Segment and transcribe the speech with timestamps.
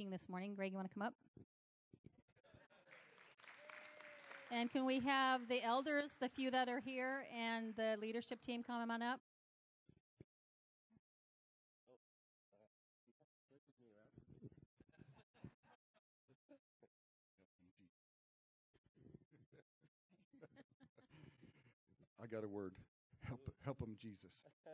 [0.00, 0.54] speaking this morning.
[0.54, 1.12] Greg, you want to come up?
[4.50, 8.62] And can we have the elders, the few that are here, and the leadership team
[8.62, 9.20] come on up?
[22.22, 22.72] I got a word.
[23.28, 24.40] Help, help him, Jesus.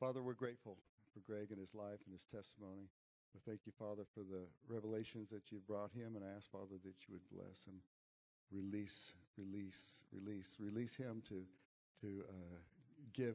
[0.00, 0.78] Father, we're grateful
[1.12, 2.88] for Greg and his life and his testimony.
[3.34, 6.80] We thank you, Father, for the revelations that you've brought him, and I ask, Father,
[6.84, 7.80] that you would bless him,
[8.50, 11.44] release, release, release, release him to
[12.00, 12.56] to uh,
[13.12, 13.34] give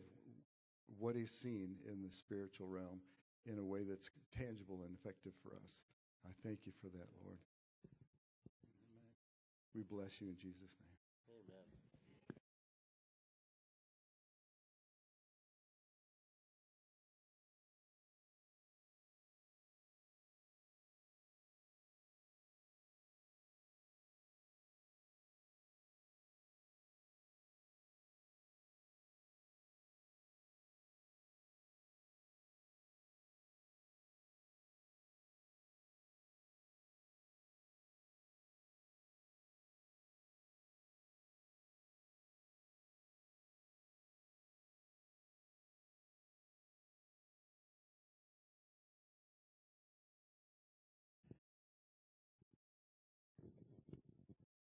[1.00, 3.02] what he's seen in the spiritual realm
[3.46, 5.82] in a way that's tangible and effective for us.
[6.26, 7.38] I thank you for that, Lord.
[9.76, 10.93] We bless you in Jesus' name.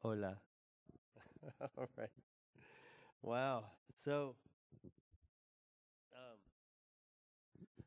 [0.01, 0.37] Hola.
[1.77, 2.09] All right.
[3.21, 3.65] Wow.
[4.01, 4.35] So,
[6.13, 6.37] um,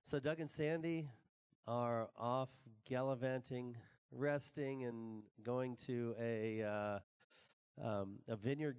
[0.04, 1.08] so Doug and Sandy
[1.66, 2.50] are off
[2.86, 3.76] gallivanting,
[4.10, 6.98] resting, and going to a uh,
[7.82, 8.76] um, a vineyard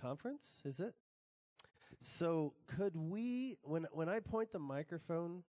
[0.00, 0.62] conference.
[0.64, 0.94] Is it?
[2.00, 5.42] So, could we, when when I point the microphone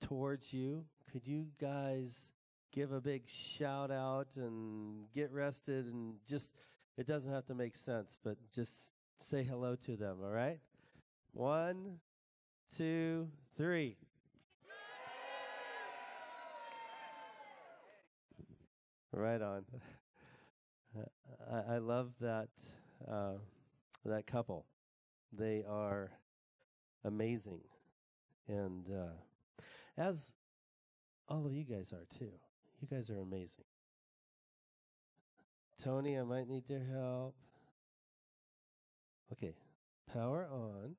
[0.00, 2.32] towards you, could you guys
[2.72, 6.50] give a big shout out and get rested and just
[6.96, 10.58] it doesn't have to make sense, but just say hello to them, all right?
[11.32, 11.98] One,
[12.76, 13.96] two, three.
[19.12, 19.64] Right on.
[21.68, 22.48] I, love that
[23.10, 23.34] uh,
[24.04, 24.66] that couple.
[25.32, 26.10] They are
[27.04, 27.60] amazing,
[28.48, 29.62] and uh,
[29.96, 30.32] as
[31.28, 32.30] all of you guys are too.
[32.80, 33.64] You guys are amazing.
[35.82, 37.34] Tony, I might need your help.
[39.32, 39.54] Okay,
[40.12, 40.96] power on.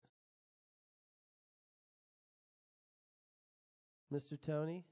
[4.13, 4.39] Mr.
[4.41, 4.83] Tony,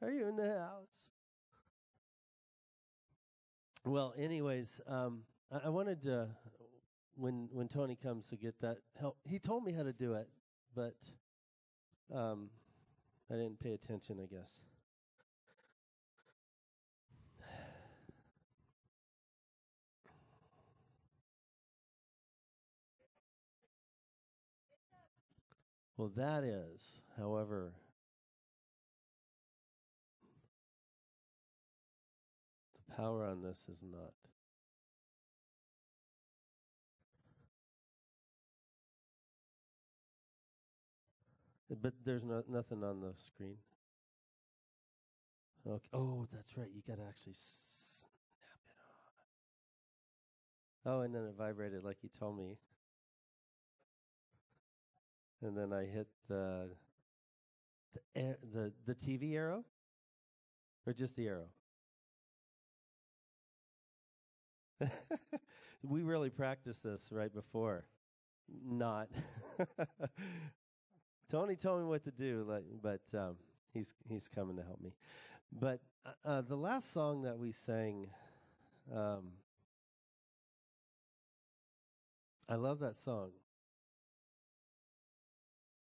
[0.00, 1.10] are you in the house?
[3.84, 5.22] Well, anyways, um,
[5.52, 6.28] I, I wanted to
[7.16, 9.16] when when Tony comes to get that help.
[9.24, 10.28] He told me how to do it,
[10.74, 10.96] but
[12.14, 12.48] um,
[13.30, 14.18] I didn't pay attention.
[14.22, 14.58] I guess.
[25.98, 27.72] Well, that is, however,
[32.76, 34.12] the power on this is not.
[41.82, 43.56] But there's no, nothing on the screen.
[45.66, 45.88] Okay.
[45.92, 46.68] Oh, that's right.
[46.72, 48.60] You got to actually snap
[50.86, 50.94] it on.
[50.94, 52.56] Oh, and then it vibrated like you told me
[55.42, 56.70] and then I hit the
[58.14, 59.64] the the, the TV arrow,
[60.86, 61.48] or just the arrow.
[65.82, 67.84] we really practiced this right before.
[68.66, 69.08] Not.
[71.30, 73.36] Tony told me what to do, but um,
[73.72, 74.92] he's he's coming to help me.
[75.52, 78.08] But uh, uh, the last song that we sang,
[78.94, 79.32] um,
[82.48, 83.30] I love that song.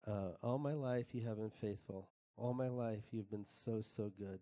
[0.08, 2.08] Uh, all my life you have been faithful.
[2.38, 4.40] All my life you've been so, so good.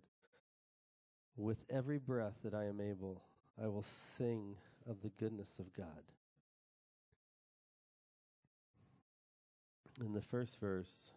[1.38, 3.22] With every breath that I am able,
[3.62, 4.56] I will sing
[4.90, 6.04] of the goodness of God.
[10.02, 11.12] In the first verse,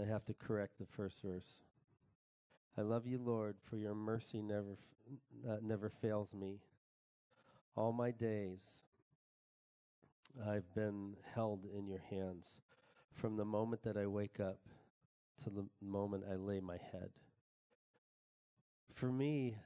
[0.00, 1.60] I have to correct the first verse.
[2.76, 4.76] I love you, Lord, for your mercy never,
[5.48, 6.58] uh, never fails me.
[7.76, 8.62] All my days
[10.48, 12.46] I've been held in your hands
[13.12, 14.58] from the moment that I wake up
[15.44, 17.10] to the moment I lay my head.
[18.94, 19.56] For me,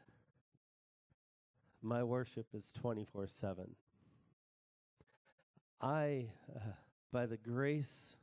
[1.82, 3.64] my worship is 24 7.
[5.80, 6.60] I, uh,
[7.12, 8.16] by the grace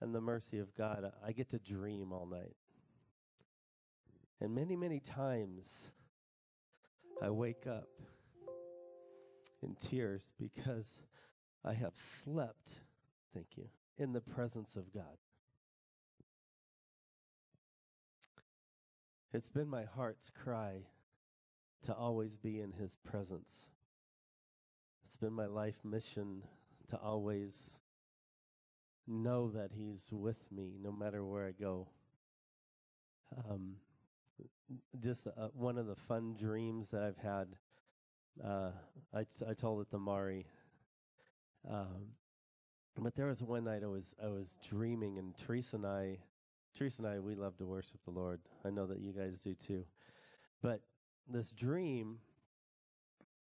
[0.00, 2.54] and the mercy of God, I get to dream all night.
[4.40, 5.90] And many, many times
[7.20, 7.88] I wake up
[9.62, 10.98] in tears because
[11.64, 12.80] I have slept,
[13.32, 15.16] thank you, in the presence of God.
[19.32, 20.82] It's been my heart's cry
[21.86, 23.66] to always be in his presence.
[25.06, 26.42] It's been my life mission
[26.90, 27.78] to always
[29.06, 31.88] know that he's with me no matter where I go.
[33.48, 33.76] Um,
[35.00, 37.48] just uh, one of the fun dreams that I've had.
[38.42, 38.70] Uh,
[39.14, 40.46] I, I told it to Mari.
[41.70, 42.14] Um,
[42.98, 46.18] but there was one night I was I was dreaming, and Teresa and I,
[46.76, 48.40] Teresa and I, we love to worship the Lord.
[48.64, 49.84] I know that you guys do too.
[50.62, 50.80] But
[51.28, 52.18] this dream,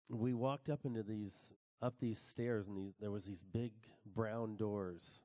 [0.09, 3.71] we walked up into these up these stairs, and these there was these big
[4.13, 5.21] brown doors.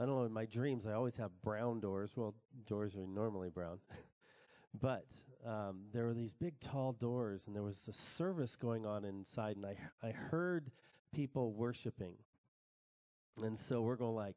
[0.00, 0.24] I don't know.
[0.24, 2.12] In my dreams, I always have brown doors.
[2.16, 2.34] Well,
[2.66, 3.78] doors are normally brown,
[4.80, 5.06] but
[5.46, 9.56] um, there were these big tall doors, and there was a service going on inside,
[9.56, 10.72] and I I heard
[11.12, 12.14] people worshiping,
[13.42, 14.36] and so we're going like,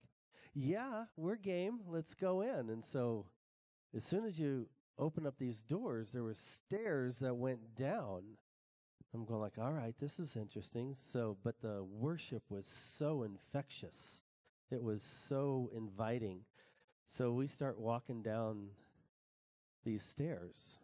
[0.53, 1.79] yeah, we're game.
[1.87, 2.69] Let's go in.
[2.69, 3.25] And so,
[3.95, 8.23] as soon as you open up these doors, there were stairs that went down.
[9.13, 10.95] I'm going like, all right, this is interesting.
[10.95, 14.21] So, but the worship was so infectious.
[14.71, 16.41] It was so inviting.
[17.07, 18.67] So we start walking down
[19.83, 20.77] these stairs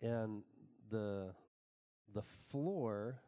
[0.00, 0.42] and
[0.90, 1.34] the
[2.14, 3.20] the floor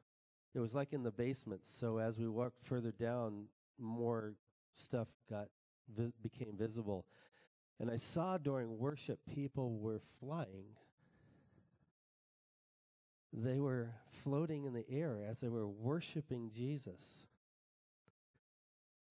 [0.58, 1.64] it was like in the basement.
[1.64, 3.44] So as we walked further down
[3.78, 4.34] more
[4.72, 5.46] stuff got
[6.20, 7.06] became visible.
[7.78, 10.66] And i saw during worship people were flying.
[13.32, 13.94] They were
[14.24, 17.28] floating in the air as they were worshiping jesus.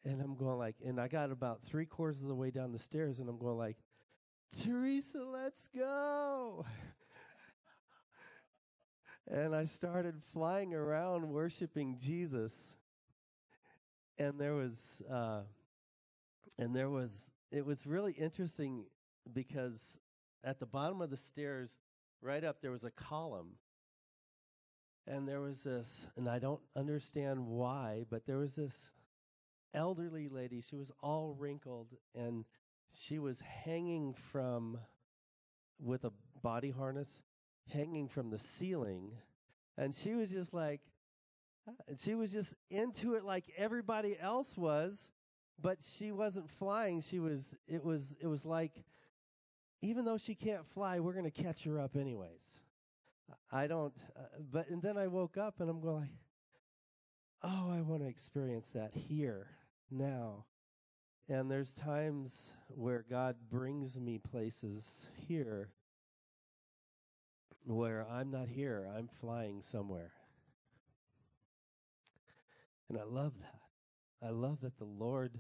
[0.03, 2.79] And i'm going like and i got about three quarters of the way down the
[2.79, 3.77] stairs and i'm going like
[4.61, 6.65] teresa let's go
[9.29, 12.75] and I started flying around worshiping Jesus.
[14.18, 15.41] And there was, uh,
[16.57, 18.85] and there was, it was really interesting
[19.33, 19.97] because
[20.44, 21.77] at the bottom of the stairs,
[22.21, 23.51] right up, there was a column.
[25.06, 28.89] And there was this, and I don't understand why, but there was this
[29.73, 30.62] elderly lady.
[30.62, 32.45] She was all wrinkled and
[32.94, 34.77] she was hanging from,
[35.80, 37.21] with a body harness
[37.74, 39.12] hanging from the ceiling.
[39.78, 40.81] And she was just like,
[42.02, 45.12] she was just into it like everybody else was,
[45.62, 47.02] but she wasn't flying.
[47.02, 48.84] She was, it was, it was like,
[49.81, 52.62] even though she can't fly, we're going to catch her up anyways.
[53.52, 56.10] I don't, uh, but, and then I woke up and I'm going,
[57.44, 59.48] oh, I want to experience that here,
[59.92, 60.46] now.
[61.30, 65.69] And there's times where God brings me places here
[67.68, 70.12] where I'm not here, I'm flying somewhere.
[72.90, 74.28] And I love that.
[74.28, 75.31] I love that the Lord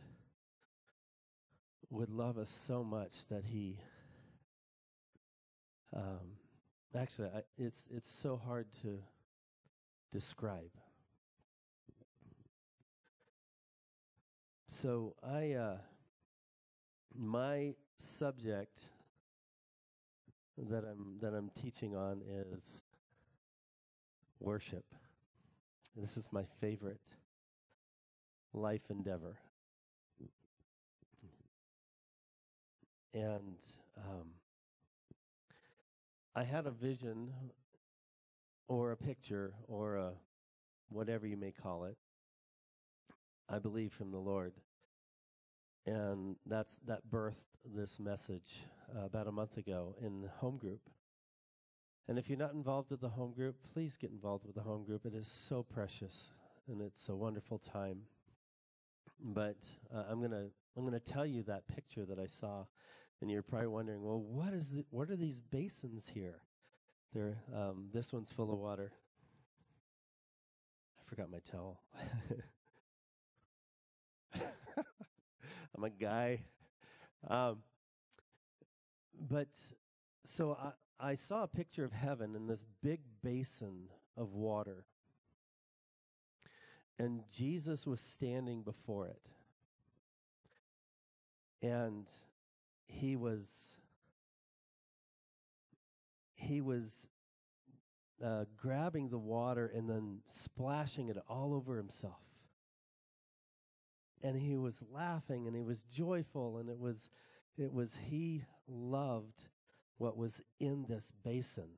[1.89, 3.79] would love us so much that He.
[5.95, 6.35] Um,
[6.95, 8.99] actually, I, it's it's so hard to
[10.11, 10.71] describe.
[14.67, 15.77] So I, uh,
[17.17, 18.79] my subject
[20.57, 22.21] that I'm that I'm teaching on
[22.53, 22.81] is
[24.39, 24.85] worship.
[25.95, 27.01] This is my favorite
[28.53, 29.37] life endeavor.
[33.13, 33.57] And
[33.97, 34.27] um,
[36.35, 37.29] I had a vision
[38.67, 40.11] or a picture or a
[40.89, 41.97] whatever you may call it,
[43.49, 44.53] I believe from the Lord.
[45.85, 48.61] And that's that birthed this message
[48.95, 50.81] uh, about a month ago in home group.
[52.07, 54.85] And if you're not involved with the home group, please get involved with the home
[54.85, 55.05] group.
[55.05, 56.29] It is so precious
[56.67, 58.01] and it's a wonderful time.
[59.19, 59.57] But
[59.93, 62.65] uh, I'm gonna I'm gonna tell you that picture that I saw,
[63.21, 66.41] and you're probably wondering, well, what is the, what are these basins here?
[67.13, 68.91] They're um, this one's full of water.
[70.99, 71.81] I forgot my towel.
[75.75, 76.41] I'm a guy.
[77.27, 77.57] Um,
[79.19, 79.47] but
[80.25, 80.57] so
[80.99, 84.85] I, I saw a picture of heaven in this big basin of water.
[86.99, 89.21] And Jesus was standing before it.
[91.61, 92.07] And
[92.87, 93.47] he was
[96.35, 97.07] he was
[98.23, 102.21] uh, grabbing the water and then splashing it all over himself.
[104.23, 107.09] and he was laughing and he was joyful and it was
[107.57, 109.43] it was he loved
[109.97, 111.69] what was in this basin.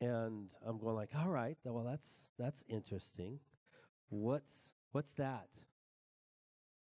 [0.00, 3.38] And i'm going like all right well that's that's interesting.
[4.10, 5.48] What's what's that?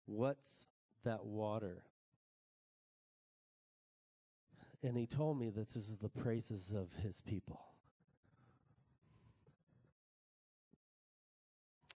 [0.06, 0.67] What's
[1.03, 1.84] that water?
[4.84, 7.60] And he told me that this is the praises of his people.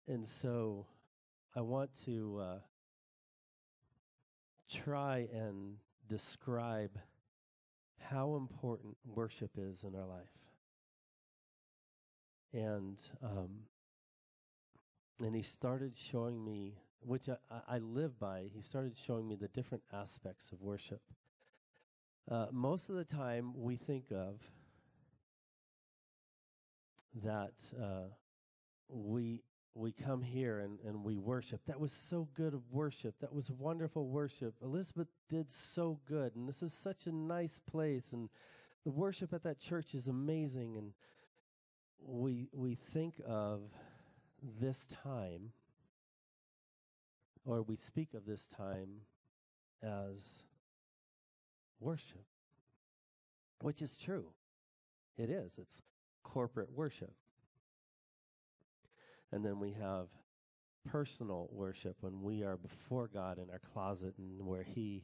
[0.07, 0.87] And so
[1.55, 2.59] I want to uh,
[4.71, 5.77] try and
[6.09, 6.99] describe
[8.01, 10.29] how important worship is in our life.
[12.53, 13.51] And um,
[15.23, 18.49] and he started showing me, which I, I live by.
[18.55, 21.03] He started showing me the different aspects of worship.
[22.31, 24.41] Uh, most of the time, we think of
[27.25, 28.09] that uh,
[28.89, 29.43] we
[29.79, 31.61] we come here and, and we worship.
[31.67, 33.15] That was so good of worship.
[33.21, 34.55] That was wonderful worship.
[34.63, 36.35] Elizabeth did so good.
[36.35, 38.13] And this is such a nice place.
[38.13, 38.29] And
[38.85, 40.77] the worship at that church is amazing.
[40.77, 40.93] And
[42.05, 43.61] we, we think of
[44.61, 45.53] this time,
[47.45, 48.89] or we speak of this time
[49.83, 50.43] as
[51.79, 52.25] worship,
[53.63, 54.27] which is true.
[55.17, 55.57] It is.
[55.59, 55.83] It's
[56.25, 57.13] corporate worship.
[59.33, 60.09] And then we have
[60.91, 65.03] personal worship when we are before God in our closet and where He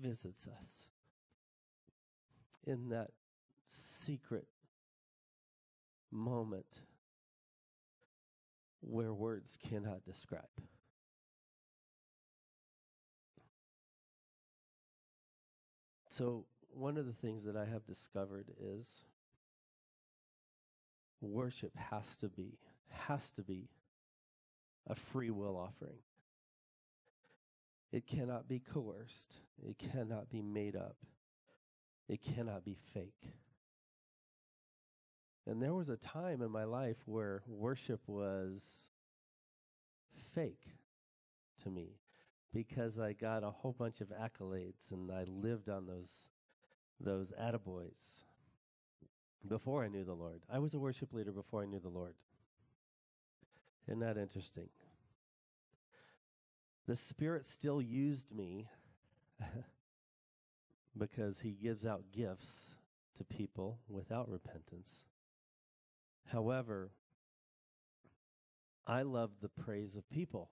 [0.00, 0.86] visits us
[2.66, 3.10] in that
[3.68, 4.46] secret
[6.10, 6.66] moment
[8.80, 10.42] where words cannot describe.
[16.10, 16.44] So,
[16.78, 18.86] one of the things that I have discovered is
[21.20, 22.58] worship has to be,
[22.90, 23.68] has to be
[24.86, 25.98] a free will offering.
[27.90, 29.34] It cannot be coerced.
[29.66, 30.96] It cannot be made up.
[32.08, 33.32] It cannot be fake.
[35.46, 38.62] And there was a time in my life where worship was
[40.34, 40.62] fake
[41.64, 41.96] to me
[42.52, 46.10] because I got a whole bunch of accolades and I lived on those
[47.00, 47.98] those attaboys
[49.46, 50.42] before I knew the Lord.
[50.52, 52.14] I was a worship leader before I knew the Lord.
[53.86, 54.68] Isn't that interesting?
[56.86, 58.68] The Spirit still used me
[60.98, 62.74] because He gives out gifts
[63.16, 65.04] to people without repentance.
[66.26, 66.90] However,
[68.86, 70.50] I love the praise of people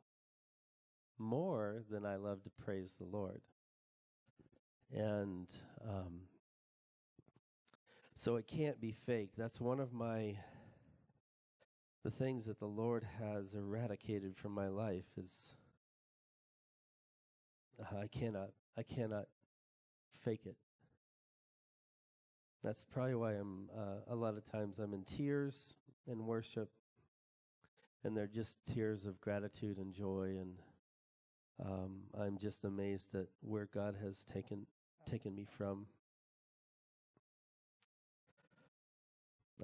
[1.18, 3.40] more than I love to praise the Lord.
[4.92, 5.48] And
[5.88, 6.20] um,
[8.16, 9.30] so it can't be fake.
[9.36, 10.36] That's one of my
[12.02, 15.54] the things that the Lord has eradicated from my life is
[17.80, 19.26] uh, I cannot I cannot
[20.24, 20.56] fake it.
[22.64, 25.74] That's probably why I'm uh, a lot of times I'm in tears
[26.10, 26.70] in worship,
[28.02, 30.54] and they're just tears of gratitude and joy, and
[31.62, 34.66] um, I'm just amazed at where God has taken
[35.08, 35.86] taken me from.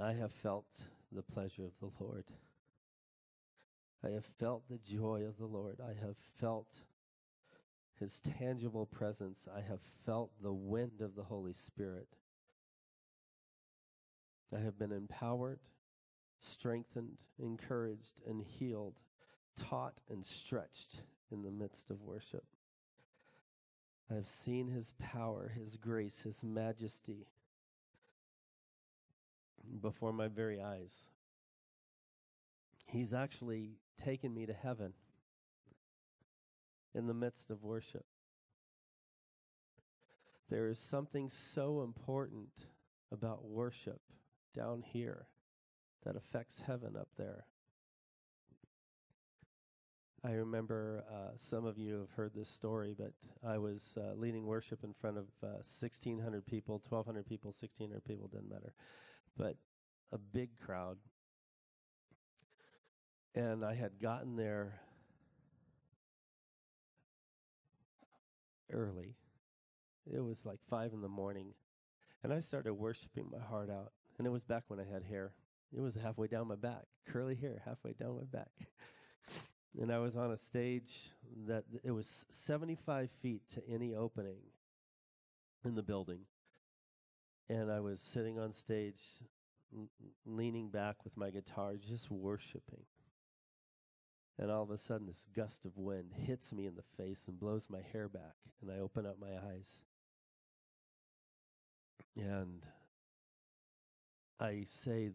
[0.00, 0.66] I have felt
[1.12, 2.24] the pleasure of the Lord.
[4.04, 5.78] I have felt the joy of the Lord.
[5.80, 6.68] I have felt
[8.00, 9.46] his tangible presence.
[9.54, 12.08] I have felt the wind of the Holy Spirit.
[14.54, 15.60] I have been empowered,
[16.40, 18.98] strengthened, encouraged, and healed,
[19.56, 22.44] taught, and stretched in the midst of worship.
[24.10, 27.26] I have seen his power, his grace, his majesty,
[29.80, 31.08] before my very eyes.
[32.86, 34.92] He's actually taken me to heaven
[36.94, 38.04] in the midst of worship.
[40.50, 42.50] There is something so important
[43.10, 44.00] about worship
[44.54, 45.26] down here
[46.04, 47.46] that affects heaven up there.
[50.24, 53.12] I remember uh, some of you have heard this story, but
[53.44, 58.28] I was uh, leading worship in front of uh, 1,600 people, 1,200 people, 1,600 people,
[58.28, 58.74] didn't matter
[59.36, 59.56] but
[60.12, 60.98] a big crowd.
[63.34, 64.80] And I had gotten there
[68.72, 69.14] early.
[70.12, 71.54] It was like five in the morning.
[72.22, 73.92] And I started worshiping my heart out.
[74.18, 75.32] And it was back when I had hair.
[75.74, 78.50] It was halfway down my back, curly hair halfway down my back.
[79.80, 80.92] and I was on a stage
[81.46, 84.36] that it was 75 feet to any opening
[85.64, 86.20] in the building.
[87.48, 89.00] And I was sitting on stage,
[90.26, 92.84] leaning back with my guitar, just worshiping.
[94.38, 97.38] And all of a sudden, this gust of wind hits me in the face and
[97.38, 99.80] blows my hair back, and I open up my eyes.
[102.16, 102.62] And
[104.40, 105.10] I say,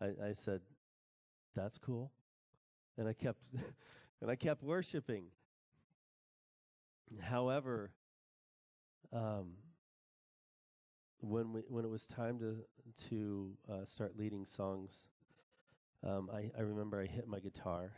[0.00, 0.60] I, I said,
[1.54, 2.10] "That's cool,"
[2.98, 3.38] and I kept,
[4.20, 5.26] and I kept worshiping.
[7.20, 7.92] However,
[9.12, 9.52] um,
[11.20, 12.56] when we when it was time to
[13.08, 15.06] to uh, start leading songs,
[16.06, 17.92] um, I I remember I hit my guitar.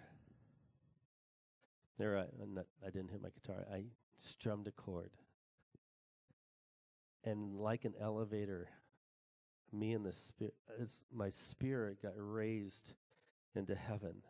[1.98, 3.66] There, I not, I didn't hit my guitar.
[3.72, 3.84] I
[4.16, 5.10] strummed a chord,
[7.24, 8.68] and like an elevator,
[9.72, 10.54] me and the spirit,
[11.12, 12.92] my spirit got raised
[13.54, 14.22] into heaven.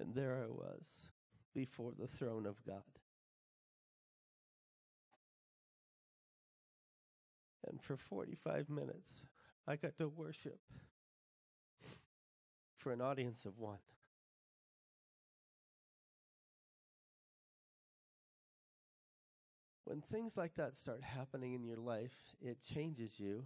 [0.00, 1.08] And there I was
[1.54, 2.82] before the throne of God.
[7.74, 9.24] And for 45 minutes,
[9.66, 10.60] I got to worship
[12.78, 13.80] for an audience of one.
[19.86, 23.42] When things like that start happening in your life, it changes you,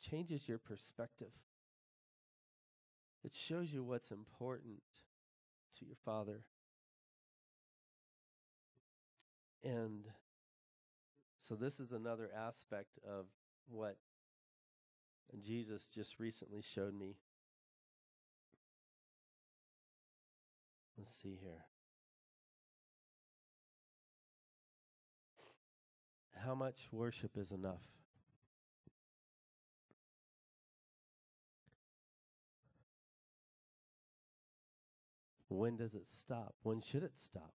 [0.00, 1.32] changes your perspective.
[3.24, 4.82] It shows you what's important
[5.80, 6.44] to your Father.
[9.64, 10.04] And
[11.40, 13.26] so, this is another aspect of
[13.68, 13.96] what
[15.42, 17.16] Jesus just recently showed me.
[20.96, 21.64] Let's see here.
[26.44, 27.82] How much worship is enough?
[35.48, 36.54] When does it stop?
[36.62, 37.54] When should it stop?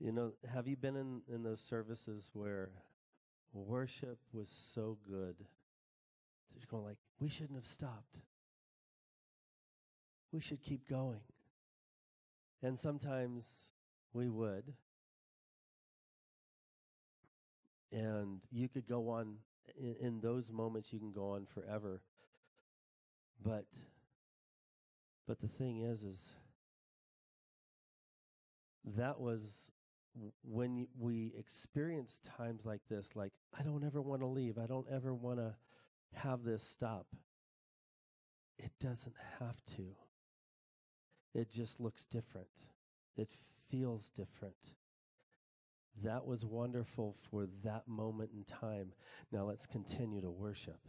[0.00, 2.70] You know, have you been in, in those services where
[3.52, 8.16] worship was so good that you're going like, we shouldn't have stopped.
[10.32, 11.20] We should keep going.
[12.62, 13.46] And sometimes
[14.14, 14.64] we would.
[17.92, 19.36] And you could go on
[19.78, 22.00] in, in those moments you can go on forever.
[23.44, 23.64] But
[25.26, 26.32] but the thing is is
[28.96, 29.69] that was
[30.42, 34.86] when we experience times like this, like, I don't ever want to leave, I don't
[34.90, 35.54] ever want to
[36.14, 37.06] have this stop,
[38.58, 39.84] it doesn't have to.
[41.32, 42.48] It just looks different,
[43.16, 43.28] it
[43.70, 44.74] feels different.
[46.02, 48.92] That was wonderful for that moment in time.
[49.32, 50.80] Now let's continue to worship.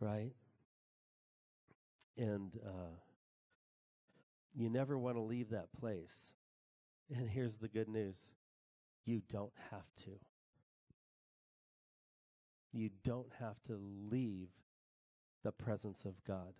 [0.00, 0.32] Right?
[2.16, 2.96] And uh,
[4.54, 6.32] you never want to leave that place.
[7.10, 8.30] And here's the good news
[9.04, 10.10] you don't have to.
[12.72, 13.78] You don't have to
[14.10, 14.48] leave
[15.44, 16.54] the presence of God.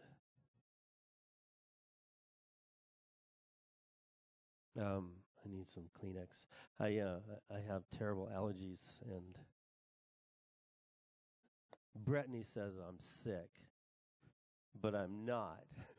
[4.79, 5.11] Um,
[5.45, 6.47] I need some Kleenex.
[6.81, 7.19] I uh,
[7.51, 9.39] I have terrible allergies, and
[12.05, 13.51] Brittany says I'm sick,
[14.81, 15.65] but I'm not.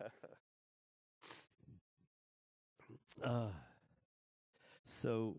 [3.24, 3.48] uh,
[4.84, 5.36] so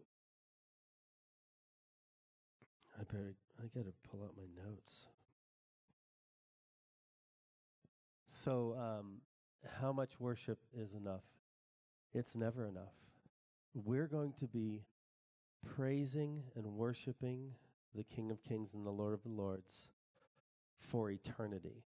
[3.00, 5.06] I better I gotta pull out my notes.
[8.28, 9.18] So um,
[9.80, 11.24] how much worship is enough?
[12.14, 12.94] It's never enough.
[13.74, 14.84] We're going to be
[15.76, 17.52] praising and worshiping
[17.94, 19.90] the King of Kings and the Lord of the Lords
[20.80, 21.84] for eternity.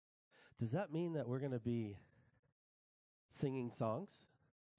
[0.59, 1.95] Does that mean that we're going to be
[3.31, 4.25] singing songs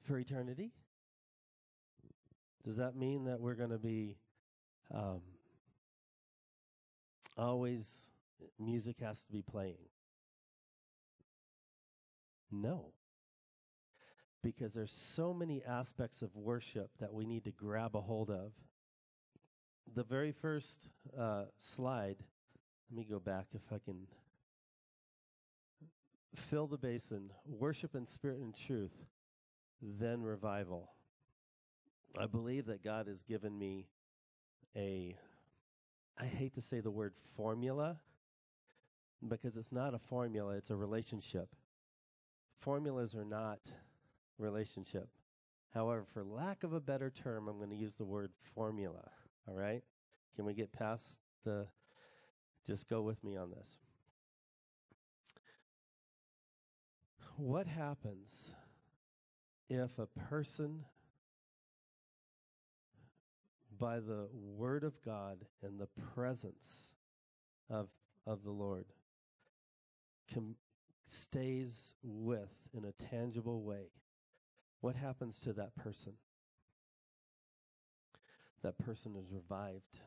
[0.02, 0.72] for eternity?
[2.62, 4.16] Does that mean that we're going to be
[4.94, 5.20] um,
[7.36, 8.06] always
[8.58, 9.88] music has to be playing?
[12.52, 12.92] No.
[14.42, 18.52] Because there's so many aspects of worship that we need to grab a hold of.
[19.94, 20.88] The very first
[21.18, 22.16] uh, slide,
[22.90, 24.06] let me go back if I can
[26.34, 29.04] fill the basin, worship in spirit and truth,
[29.80, 30.90] then revival.
[32.18, 33.88] I believe that God has given me
[34.76, 35.16] a,
[36.18, 37.98] I hate to say the word formula,
[39.28, 41.48] because it's not a formula, it's a relationship.
[42.60, 43.60] Formulas are not
[44.38, 45.08] relationship.
[45.74, 49.08] However, for lack of a better term, I'm going to use the word formula.
[49.48, 49.82] All right?
[50.36, 51.66] Can we get past the.
[52.66, 53.78] Just go with me on this.
[57.36, 58.52] What happens
[59.68, 60.84] if a person,
[63.78, 66.92] by the Word of God and the presence
[67.70, 67.88] of,
[68.26, 68.84] of the Lord,
[70.32, 70.56] com-
[71.08, 73.90] stays with in a tangible way?
[74.80, 76.12] What happens to that person?
[78.62, 79.98] That person is revived.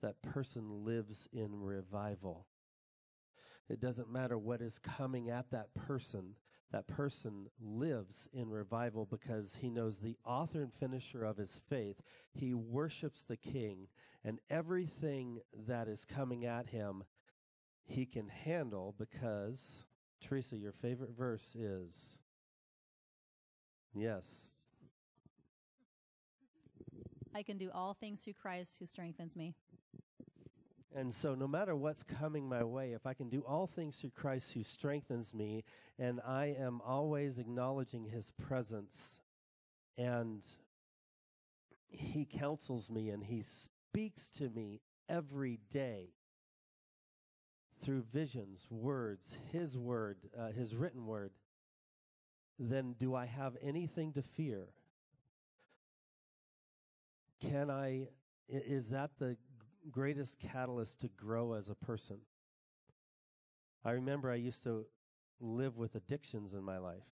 [0.00, 2.46] That person lives in revival.
[3.68, 6.34] It doesn't matter what is coming at that person.
[6.72, 12.00] That person lives in revival because he knows the author and finisher of his faith.
[12.32, 13.88] He worships the king,
[14.24, 17.04] and everything that is coming at him,
[17.86, 19.84] he can handle because,
[20.20, 22.10] Teresa, your favorite verse is
[23.94, 24.48] yes.
[27.34, 29.54] I can do all things through Christ who strengthens me.
[30.98, 34.10] And so, no matter what's coming my way, if I can do all things through
[34.10, 35.62] Christ who strengthens me,
[35.96, 39.20] and I am always acknowledging his presence,
[39.96, 40.42] and
[41.88, 46.08] he counsels me and he speaks to me every day
[47.80, 51.30] through visions, words, his word, uh, his written word,
[52.58, 54.66] then do I have anything to fear?
[57.40, 58.08] Can I,
[58.48, 59.36] is that the
[59.90, 62.18] greatest catalyst to grow as a person.
[63.84, 64.84] I remember I used to
[65.40, 67.06] live with addictions in my life.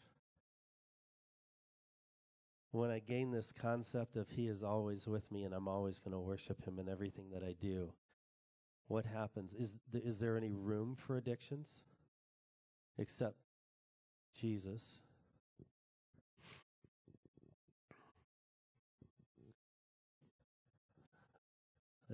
[2.73, 6.13] When I gained this concept of He is always with me and I'm always going
[6.13, 7.93] to worship Him in everything that I do,
[8.89, 9.55] what happens?
[9.55, 11.83] Is, is there any room for addictions?
[12.99, 13.37] Except
[14.39, 14.99] Jesus.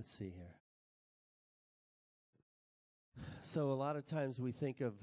[0.01, 0.57] Let's see here.
[3.43, 4.95] So a lot of times we think of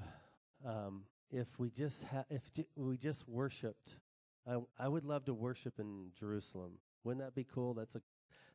[0.65, 3.91] um, if we just ha- if j- we just worshipped.
[4.49, 6.79] I, I would love to worship in Jerusalem.
[7.03, 7.75] Wouldn't that be cool?
[7.75, 8.01] That's a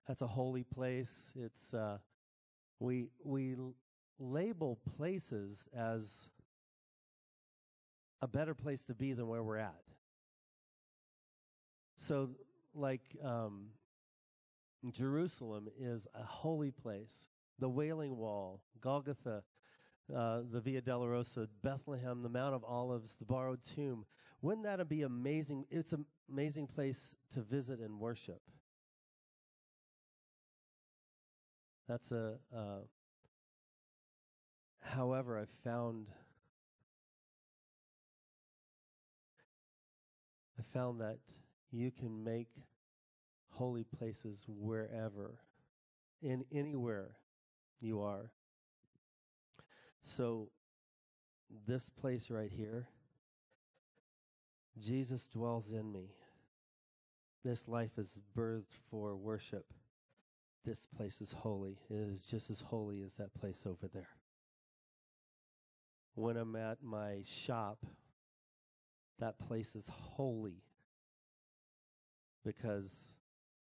[0.09, 1.31] that's a holy place.
[1.37, 1.99] It's uh,
[2.81, 3.55] we we
[4.19, 6.29] label places as
[8.21, 9.85] a better place to be than where we're at.
[11.99, 12.31] So,
[12.75, 13.67] like um,
[14.91, 17.27] Jerusalem is a holy place.
[17.59, 19.43] The Wailing Wall, Golgotha,
[20.15, 24.05] uh, the Via Dolorosa, Bethlehem, the Mount of Olives, the borrowed tomb.
[24.41, 25.65] Wouldn't that be amazing?
[25.71, 28.43] It's an amazing place to visit and worship.
[31.89, 32.39] That's a.
[32.55, 32.81] Uh,
[34.81, 36.09] however, I've found.
[40.59, 41.19] I found that
[41.71, 42.49] you can make
[43.53, 45.39] holy places wherever,
[46.23, 47.17] in anywhere
[47.81, 48.31] you are.
[50.03, 50.49] So,
[51.67, 52.89] this place right here,
[54.81, 56.11] Jesus dwells in me.
[57.45, 59.67] This life is birthed for worship.
[60.65, 61.79] This place is holy.
[61.91, 64.09] It is just as holy as that place over there.
[66.15, 67.85] When I'm at my shop,
[69.19, 70.63] that place is holy
[72.45, 72.93] because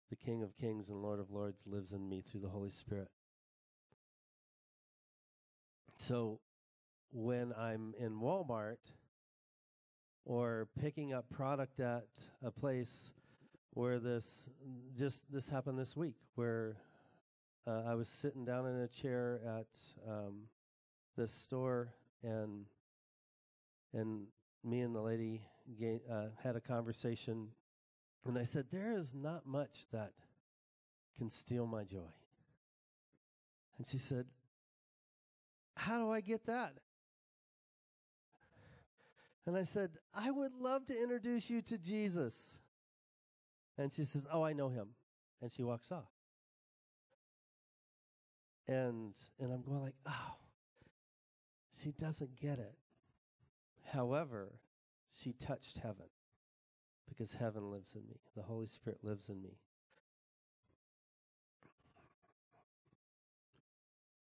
[0.09, 3.09] the King of Kings and Lord of Lords lives in me through the Holy Spirit.
[5.97, 6.39] So
[7.11, 8.77] when I'm in Walmart
[10.25, 12.07] or picking up product at
[12.43, 13.13] a place
[13.73, 14.45] where this
[14.97, 16.77] just this happened this week where
[17.65, 20.43] uh, I was sitting down in a chair at um,
[21.17, 21.93] this store
[22.23, 22.65] and
[23.93, 24.27] and
[24.63, 25.41] me and the lady
[26.11, 27.47] uh, had a conversation
[28.27, 30.11] and I said there is not much that
[31.17, 32.11] can steal my joy.
[33.77, 34.25] And she said
[35.75, 36.73] how do I get that?
[39.45, 42.57] And I said I would love to introduce you to Jesus.
[43.77, 44.89] And she says oh I know him.
[45.41, 46.11] And she walks off.
[48.67, 50.35] And and I'm going like, oh,
[51.81, 52.75] she doesn't get it.
[53.93, 54.51] However,
[55.21, 56.07] she touched heaven
[57.09, 58.17] because heaven lives in me.
[58.35, 59.57] The Holy Spirit lives in me.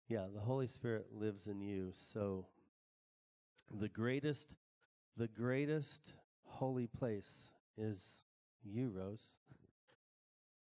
[0.08, 1.92] Yeah, the Holy Spirit lives in you.
[1.98, 2.46] So
[3.80, 4.54] the greatest
[5.16, 6.12] the greatest
[6.44, 8.22] holy place is
[8.64, 9.24] you, Rose.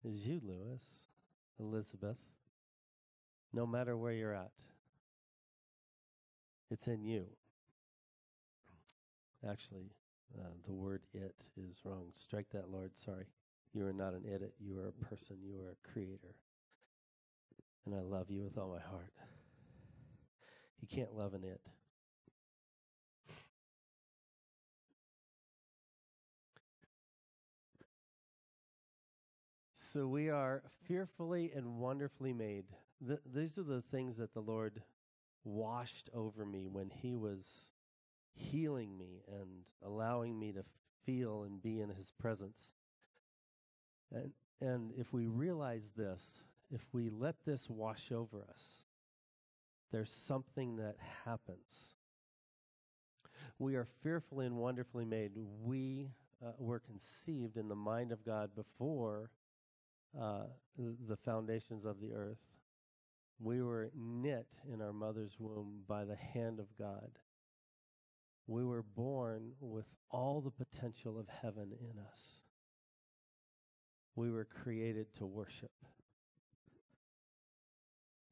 [0.04, 0.86] Is you, Lewis,
[1.60, 2.18] Elizabeth
[3.54, 4.52] no matter where you're at.
[6.72, 7.28] It's in you.
[9.48, 9.92] Actually,
[10.40, 12.12] uh, the word it is wrong.
[12.16, 12.92] Strike that, Lord.
[12.98, 13.26] Sorry.
[13.74, 14.54] You are not an it.
[14.60, 15.38] You are a person.
[15.44, 16.36] You are a creator.
[17.86, 19.14] And I love you with all my heart.
[20.80, 21.62] You can't love an it.
[29.94, 32.66] So we are fearfully and wonderfully made.
[33.06, 34.82] Th- these are the things that the Lord
[35.44, 37.68] washed over me when He was
[38.34, 39.50] healing me and
[39.86, 40.64] allowing me to
[41.06, 42.74] feel and be in His presence.
[44.12, 46.42] And, and if we realize this,
[46.72, 48.84] if we let this wash over us,
[49.92, 51.94] there's something that happens.
[53.60, 55.32] We are fearfully and wonderfully made.
[55.64, 56.10] We
[56.44, 59.30] uh, were conceived in the mind of God before
[60.20, 60.44] uh,
[60.78, 62.40] the foundations of the earth.
[63.40, 67.12] We were knit in our mother's womb by the hand of God.
[68.48, 72.40] We were born with all the potential of heaven in us.
[74.16, 75.72] We were created to worship.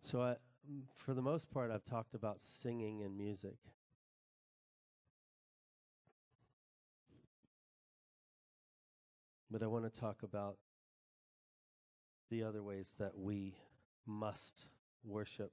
[0.01, 0.35] So, I,
[0.95, 3.55] for the most part, I've talked about singing and music.
[9.49, 10.57] But I want to talk about
[12.29, 13.55] the other ways that we
[14.05, 14.65] must
[15.03, 15.51] worship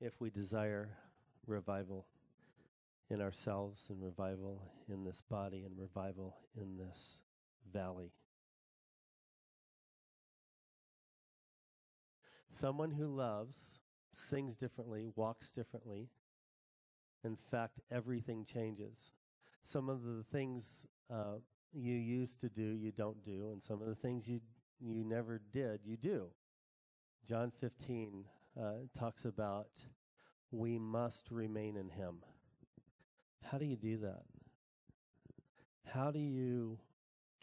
[0.00, 0.90] if we desire
[1.46, 2.06] revival
[3.10, 7.20] in ourselves and revival in this body and revival in this
[7.72, 8.10] valley.
[12.50, 13.80] Someone who loves
[14.12, 16.08] sings differently, walks differently.
[17.24, 19.12] In fact, everything changes.
[19.62, 21.38] Some of the things uh,
[21.72, 24.40] you used to do, you don't do, and some of the things you
[24.80, 26.26] you never did, you do.
[27.26, 28.24] John 15
[28.60, 29.68] uh, talks about
[30.50, 32.16] we must remain in Him.
[33.50, 34.22] How do you do that?
[35.84, 36.78] How do you,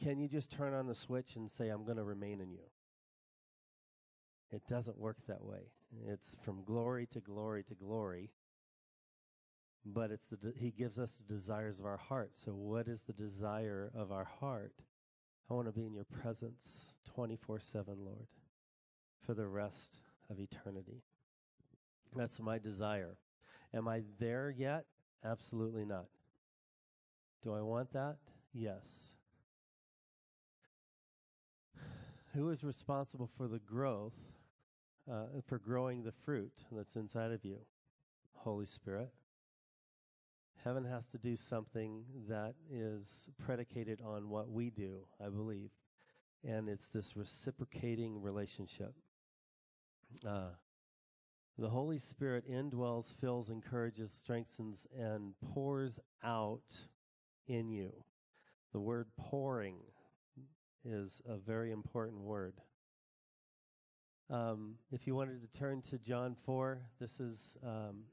[0.02, 2.66] can you just turn on the switch and say, I'm going to remain in you?
[4.52, 5.72] It doesn't work that way.
[6.08, 8.32] It's from glory to glory to glory.
[9.86, 12.32] But it's the he gives us the desires of our heart.
[12.34, 14.74] So what is the desire of our heart?
[15.50, 18.28] I want to be in your presence 24 7, Lord,
[19.26, 19.98] for the rest
[20.30, 21.04] of eternity.
[22.16, 23.18] That's my desire.
[23.74, 24.86] Am I there yet?
[25.26, 26.06] Absolutely not.
[27.42, 28.18] Do I want that?
[28.54, 29.16] Yes.
[32.34, 34.16] Who is responsible for the growth,
[35.12, 37.58] uh, for growing the fruit that's inside of you?
[38.34, 39.10] Holy Spirit.
[40.64, 45.70] Heaven has to do something that is predicated on what we do, I believe.
[46.46, 48.94] And it's this reciprocating relationship.
[50.26, 50.50] Uh,
[51.58, 56.88] the Holy Spirit indwells, fills, encourages, strengthens, and pours out
[57.48, 57.92] in you.
[58.72, 59.76] The word pouring
[60.84, 62.56] is a very important word.
[64.30, 68.04] Um, if you wanted to turn to John 4, this is um,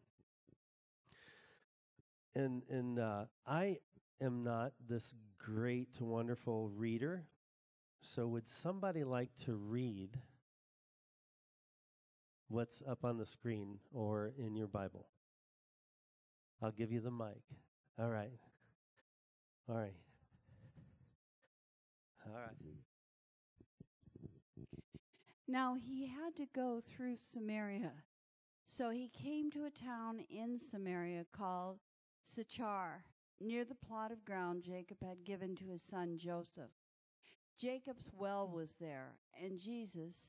[2.35, 3.79] and and uh, I
[4.21, 7.25] am not this great, wonderful reader.
[8.03, 10.11] So, would somebody like to read
[12.51, 15.07] what's up on the screen or in your Bible?
[16.61, 17.43] I'll give you the mic.
[17.99, 18.33] All right.
[19.69, 19.95] All right.
[22.27, 22.57] All right.
[25.47, 27.93] Now he had to go through Samaria.
[28.67, 31.79] So he came to a town in Samaria called
[32.25, 33.05] Sychar,
[33.41, 36.71] near the plot of ground Jacob had given to his son Joseph.
[37.59, 40.29] Jacob's well was there, and Jesus,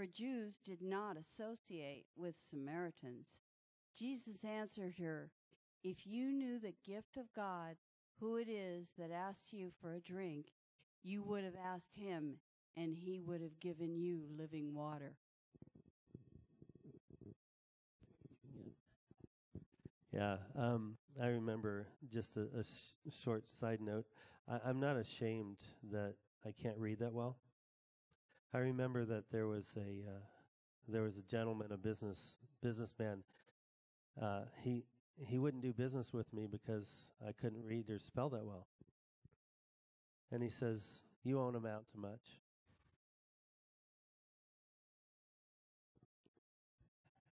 [0.00, 3.28] For Jews did not associate with Samaritans.
[3.94, 5.30] Jesus answered her,
[5.84, 7.76] If you knew the gift of God,
[8.18, 10.46] who it is that asks you for a drink,
[11.02, 12.36] you would have asked him,
[12.78, 15.18] and he would have given you living water.
[20.14, 24.06] Yeah, um, I remember just a, a sh- short side note.
[24.48, 25.58] I, I'm not ashamed
[25.92, 26.14] that
[26.46, 27.36] I can't read that well.
[28.52, 30.20] I remember that there was a uh,
[30.88, 33.22] there was a gentleman, a business businessman.
[34.20, 34.84] Uh, he
[35.24, 38.66] he wouldn't do business with me because I couldn't read or spell that well.
[40.32, 42.40] And he says, "You won't amount to much."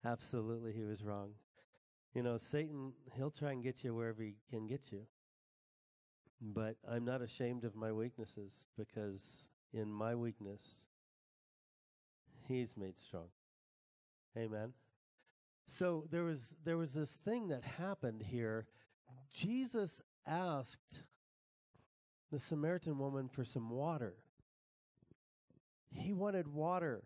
[0.04, 1.30] Absolutely, he was wrong.
[2.14, 5.06] You know, Satan, he'll try and get you wherever he can get you.
[6.40, 10.60] But I'm not ashamed of my weaknesses because in my weakness,
[12.48, 13.28] he's made strong.
[14.36, 14.72] Amen.
[15.66, 18.66] So there was there was this thing that happened here.
[19.30, 21.02] Jesus asked
[22.30, 24.14] the Samaritan woman for some water.
[25.90, 27.04] He wanted water.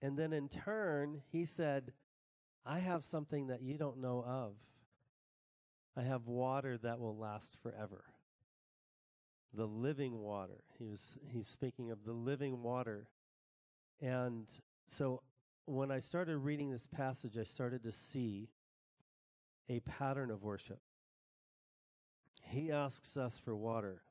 [0.00, 1.92] And then in turn, he said,
[2.64, 4.54] I have something that you don't know of.
[5.96, 8.04] I have water that will last forever.
[9.56, 10.64] The living water.
[10.78, 13.06] He was he's speaking of the living water.
[14.00, 14.48] And
[14.88, 15.22] so
[15.66, 18.48] when I started reading this passage, I started to see
[19.68, 20.80] a pattern of worship.
[22.42, 24.02] He asks us for water.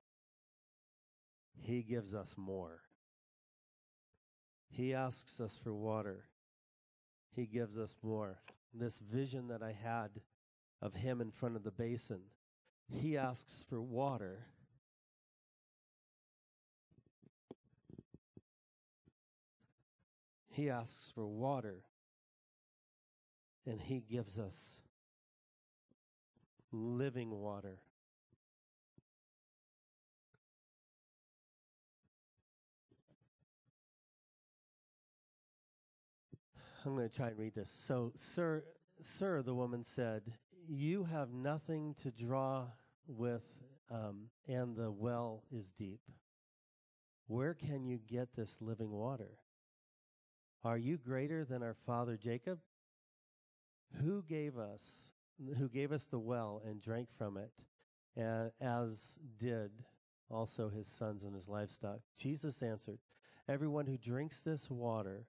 [1.60, 2.82] He gives us more.
[4.70, 6.26] He asks us for water.
[7.36, 8.40] He gives us more.
[8.74, 10.10] This vision that I had
[10.82, 12.22] of him in front of the basin,
[12.90, 14.48] he asks for water.
[20.54, 21.84] He asks for water,
[23.66, 24.78] and he gives us
[26.72, 27.80] living water.
[36.86, 37.72] I'm going to try and read this.
[37.72, 38.64] So, sir,
[39.02, 40.22] sir, the woman said,
[40.68, 42.68] "You have nothing to draw
[43.08, 43.42] with,
[43.90, 46.02] um, and the well is deep.
[47.26, 49.40] Where can you get this living water?
[50.64, 52.60] Are you greater than our father Jacob,
[54.02, 55.10] who gave us,
[55.58, 57.52] who gave us the well and drank from it,
[58.16, 59.72] and as did
[60.30, 63.00] also his sons and his livestock?" Jesus answered,
[63.48, 65.28] "Everyone who drinks this water."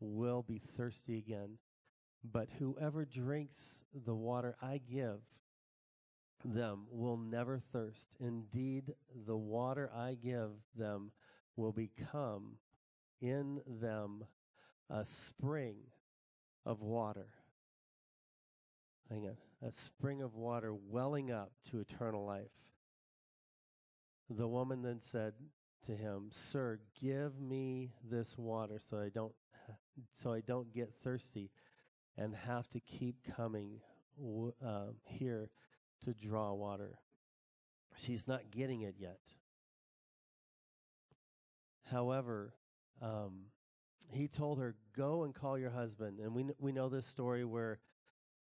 [0.00, 1.58] will be thirsty again.
[2.22, 5.20] But whoever drinks the water I give
[6.44, 8.16] them will never thirst.
[8.20, 8.94] Indeed,
[9.26, 11.12] the water I give them
[11.56, 12.58] will become
[13.20, 14.24] in them
[14.90, 15.76] a spring
[16.66, 17.28] of water.
[19.10, 19.36] Hang on.
[19.62, 22.50] A spring of water welling up to eternal life.
[24.30, 25.34] The woman then said
[25.86, 29.34] to him, Sir, give me this water so I don't
[30.12, 31.50] so I don't get thirsty
[32.16, 33.80] and have to keep coming
[34.64, 35.50] uh, here
[36.04, 36.98] to draw water.
[37.96, 39.20] She's not getting it yet.
[41.90, 42.54] However,
[43.00, 43.46] um,
[44.10, 47.78] he told her, "Go and call your husband." And we we know this story where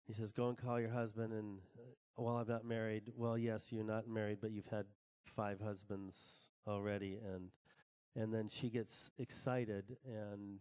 [0.07, 1.81] he says, "Go and call your husband." And uh,
[2.17, 3.03] well, I'm not married.
[3.15, 4.85] Well, yes, you're not married, but you've had
[5.25, 6.17] five husbands
[6.67, 7.49] already, and
[8.15, 10.59] and then she gets excited and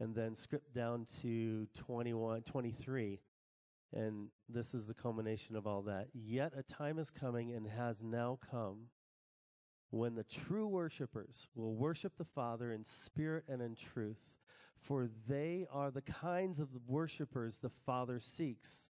[0.00, 3.20] and then script down to 21, 23.
[3.94, 6.08] And this is the culmination of all that.
[6.12, 8.88] Yet a time is coming and has now come
[9.92, 14.34] when the true worshipers will worship the Father in spirit and in truth,
[14.80, 18.88] for they are the kinds of worshipers the Father seeks.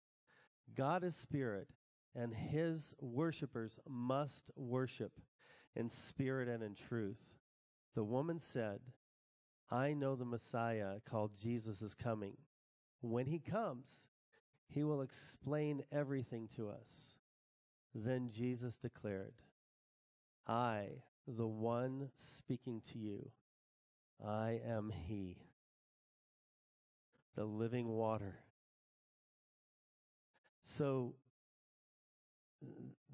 [0.76, 1.66] God is spirit,
[2.14, 5.10] and his worshipers must worship
[5.74, 7.34] in spirit and in truth.
[7.96, 8.78] The woman said,
[9.72, 12.36] I know the Messiah called Jesus is coming.
[13.00, 14.06] When he comes,
[14.68, 17.16] he will explain everything to us.
[17.92, 19.34] Then Jesus declared,
[20.46, 20.88] I,
[21.26, 23.30] the one speaking to you,
[24.24, 25.36] I am he,
[27.36, 28.36] the living water.
[30.64, 31.14] So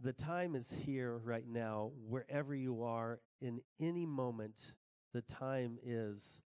[0.03, 4.57] the time is here right now, wherever you are, in any moment,
[5.13, 6.43] the time is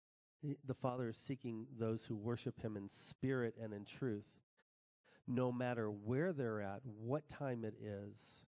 [0.66, 4.40] the Father is seeking those who worship Him in spirit and in truth,
[5.28, 8.44] no matter where they're at, what time it is,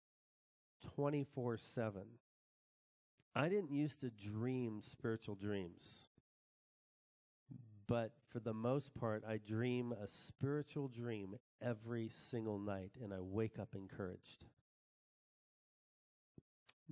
[0.95, 2.01] 24 7.
[3.35, 6.09] I didn't used to dream spiritual dreams,
[7.87, 13.21] but for the most part, I dream a spiritual dream every single night, and I
[13.21, 14.45] wake up encouraged.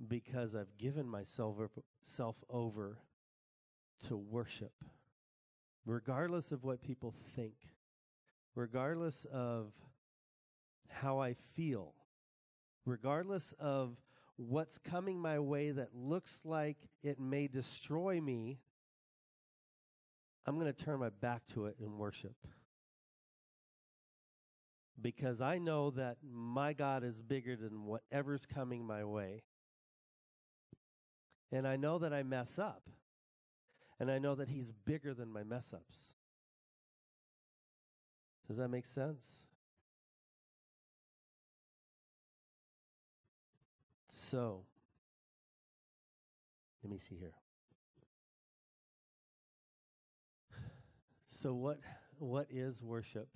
[0.08, 1.56] Because I've given myself
[2.02, 2.98] self over
[4.06, 4.72] to worship,
[5.84, 7.56] regardless of what people think,
[8.54, 9.72] regardless of
[10.88, 11.94] how I feel,
[12.86, 13.96] regardless of
[14.48, 18.58] what's coming my way that looks like it may destroy me,
[20.46, 22.36] I'm going to turn my back to it and worship.
[25.00, 29.42] Because I know that my God is bigger than whatever's coming my way.
[31.52, 32.82] And I know that I mess up.
[33.98, 35.98] And I know that He's bigger than my mess ups.
[38.48, 39.26] Does that make sense?
[44.30, 44.62] So,
[46.84, 47.34] let me see here.
[51.26, 51.80] So what
[52.20, 53.26] what is worship?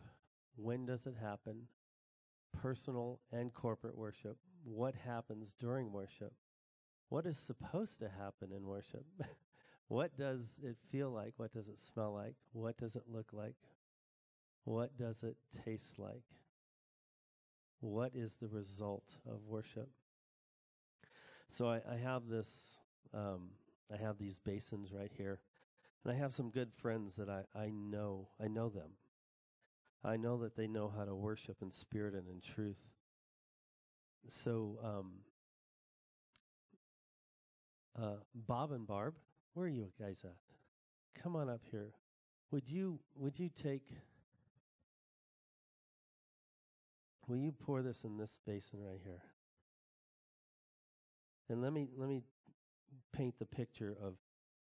[0.55, 1.62] When does it happen?
[2.62, 4.36] Personal and corporate worship.
[4.62, 6.32] What happens during worship?
[7.09, 9.05] What is supposed to happen in worship?
[9.88, 11.32] what does it feel like?
[11.38, 12.36] What does it smell like?
[12.53, 13.57] What does it look like?
[14.62, 16.22] What does it taste like?
[17.80, 19.88] What is the result of worship?
[21.55, 22.80] So I, I have this,
[23.14, 23.50] um,
[23.92, 25.38] I have these basins right here,
[26.02, 28.90] and I have some good friends that I, I know, I know them.
[30.02, 32.80] I know that they know how to worship in spirit and in truth.
[34.26, 35.12] So, um,
[37.96, 39.14] uh, Bob and Barb,
[39.52, 41.22] where are you guys at?
[41.22, 41.92] Come on up here.
[42.50, 43.86] Would you would you take
[47.28, 49.22] Will you pour this in this basin right here?
[51.49, 52.22] And let me let me
[53.12, 54.14] paint the picture of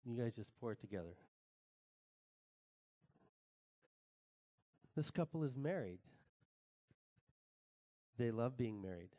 [0.05, 1.16] you guys just pour it together.
[4.97, 6.01] This couple is married.
[8.18, 9.11] They love being married.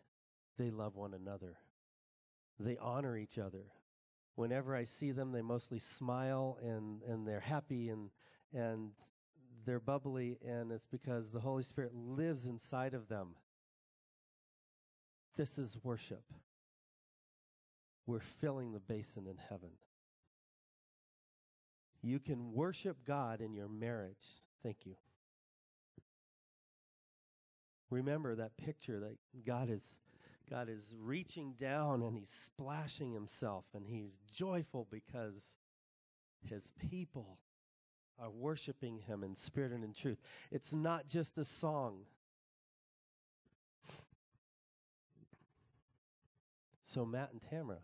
[0.58, 1.58] They love one another.
[2.60, 3.64] They honor each other.
[4.36, 8.10] Whenever I see them, they mostly smile and, and they're happy and,
[8.54, 8.92] and
[9.66, 13.36] they're bubbly, and it's because the Holy Spirit lives inside of them.
[15.38, 16.24] This is worship.
[18.10, 19.70] We're filling the basin in heaven.
[22.02, 24.42] You can worship God in your marriage.
[24.64, 24.96] Thank you.
[27.92, 29.94] Remember that picture that God is
[30.50, 35.54] God is reaching down and he's splashing himself and he's joyful because
[36.42, 37.38] his people
[38.18, 40.18] are worshiping him in spirit and in truth.
[40.50, 42.00] It's not just a song.
[46.84, 47.78] So Matt and Tamara,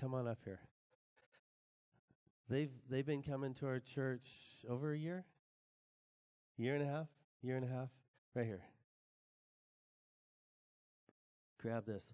[0.00, 0.60] come on up here.
[2.48, 4.24] They've they've been coming to our church
[4.68, 5.24] over a year,
[6.56, 7.06] year and a half,
[7.42, 7.88] year and a half,
[8.34, 8.62] right here.
[11.60, 12.12] Grab this.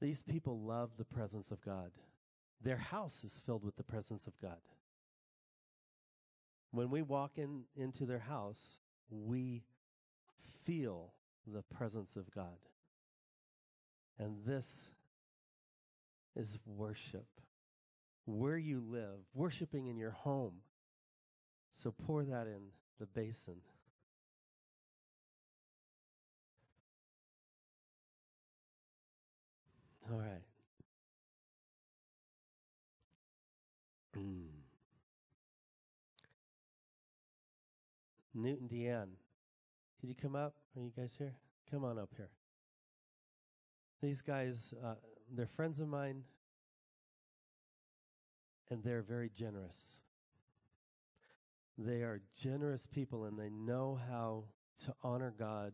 [0.00, 1.90] These people love the presence of God.
[2.62, 4.60] Their house is filled with the presence of God.
[6.70, 8.78] When we walk in into their house,
[9.10, 9.64] we
[10.64, 11.12] feel
[11.46, 12.58] the presence of God.
[14.18, 14.90] And this
[16.36, 17.26] is worship.
[18.26, 20.54] Where you live, worshiping in your home.
[21.72, 22.60] So pour that in
[22.98, 23.56] the basin.
[30.10, 30.42] All right.
[34.16, 34.46] Mm.
[38.34, 39.16] Newton Deanne,
[40.00, 40.54] could you come up?
[40.76, 41.34] Are you guys here?
[41.70, 42.30] Come on up here.
[44.02, 44.94] These guys, uh,
[45.34, 46.22] they're friends of mine,
[48.70, 50.00] and they're very generous.
[51.78, 54.44] They are generous people, and they know how
[54.84, 55.72] to honor God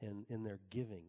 [0.00, 1.04] in, in their giving.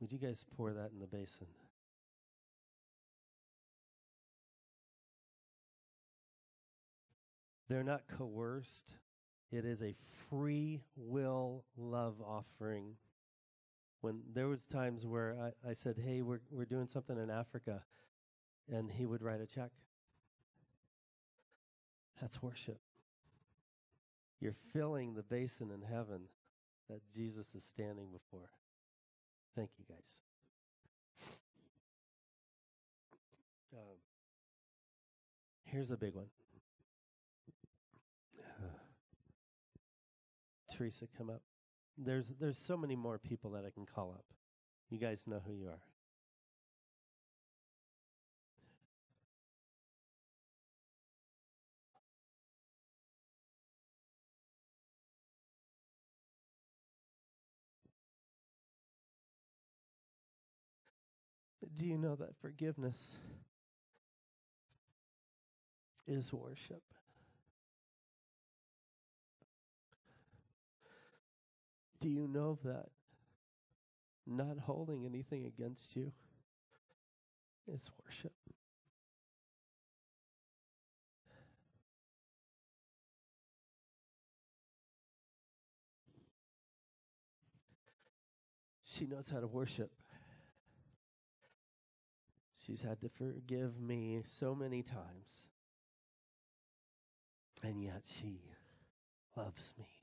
[0.00, 1.46] Would you guys pour that in the basin?
[7.68, 8.90] They're not coerced.
[9.52, 9.94] It is a
[10.30, 12.96] free will love offering.
[14.00, 17.82] When there was times where I, I said, "Hey, we're we're doing something in Africa,"
[18.72, 19.70] and he would write a check.
[22.20, 22.80] That's worship.
[24.40, 26.22] You're filling the basin in heaven
[26.88, 28.48] that Jesus is standing before.
[29.54, 30.16] Thank you, guys.
[33.74, 33.96] Um,
[35.64, 36.26] here's a big one.
[40.72, 41.42] Teresa, come up.
[41.98, 44.24] There's there's so many more people that I can call up.
[44.90, 45.82] You guys know who you are.
[61.74, 63.16] Do you know that forgiveness
[66.06, 66.82] is worship?
[72.02, 72.86] Do you know that
[74.26, 76.10] not holding anything against you
[77.72, 78.32] is worship?
[88.82, 89.92] She knows how to worship.
[92.66, 95.48] She's had to forgive me so many times.
[97.62, 98.40] and yet she
[99.36, 100.01] loves me.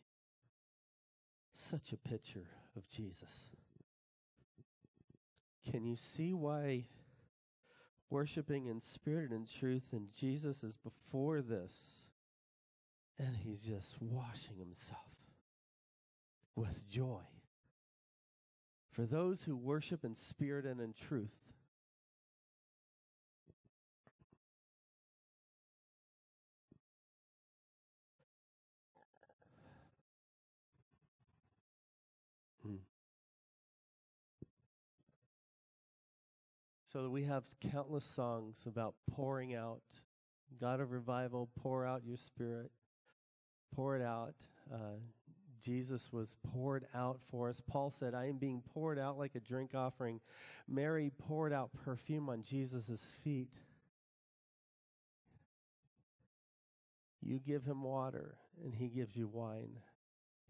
[1.62, 2.48] Such a picture
[2.78, 3.50] of Jesus.
[5.70, 6.86] Can you see why
[8.10, 12.08] worshiping in spirit and truth and Jesus is before this?
[13.20, 15.02] And he's just washing himself
[16.56, 17.28] with joy.
[18.90, 21.36] For those who worship in spirit and in truth,
[36.92, 39.84] So that we have countless songs about pouring out.
[40.60, 42.72] God of revival, pour out your spirit.
[43.76, 44.34] Pour it out.
[44.74, 44.98] Uh,
[45.64, 47.62] Jesus was poured out for us.
[47.68, 50.20] Paul said, I am being poured out like a drink offering.
[50.68, 53.54] Mary poured out perfume on Jesus' feet.
[57.22, 59.78] You give him water, and he gives you wine.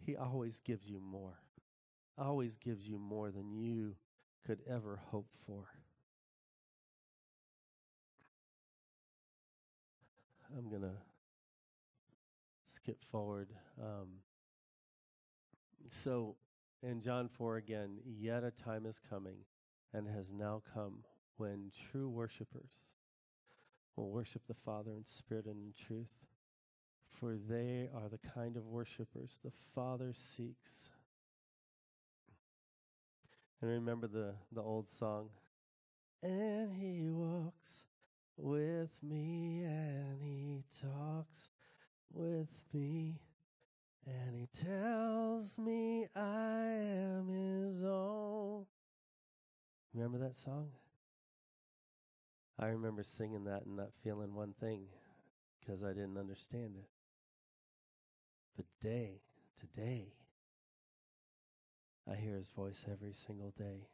[0.06, 1.40] He always gives you more,
[2.18, 3.96] always gives you more than you
[4.46, 5.66] could ever hope for.
[10.58, 10.98] I'm going to
[12.66, 13.50] skip forward.
[13.80, 14.08] Um,
[15.90, 16.36] so
[16.82, 19.38] in John 4 again, yet a time is coming
[19.94, 21.04] and has now come
[21.38, 22.96] when true worshipers
[23.96, 26.12] will worship the Father in spirit and in truth.
[27.20, 30.90] For they are the kind of worshipers the Father seeks.
[33.62, 35.30] And remember the, the old song,
[36.24, 37.86] and he walks
[38.42, 41.50] with me and he talks
[42.14, 43.20] with me
[44.06, 48.66] and he tells me I am his own.
[49.94, 50.70] Remember that song?
[52.58, 54.82] I remember singing that and not feeling one thing
[55.60, 56.90] because I didn't understand it.
[58.56, 59.22] But day,
[59.60, 60.08] today,
[62.10, 63.88] I hear his voice every single day,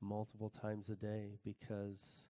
[0.00, 2.26] multiple times a day, because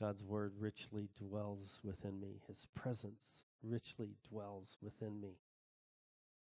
[0.00, 2.40] God's word richly dwells within me.
[2.46, 5.38] His presence richly dwells within me.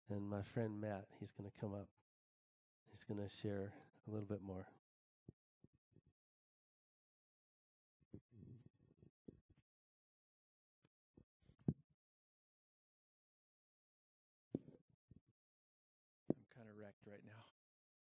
[0.09, 1.89] And my friend Matt, he's going to come up.
[2.91, 3.73] He's going to share
[4.07, 4.67] a little bit more.
[16.29, 17.43] I'm kind of wrecked right now.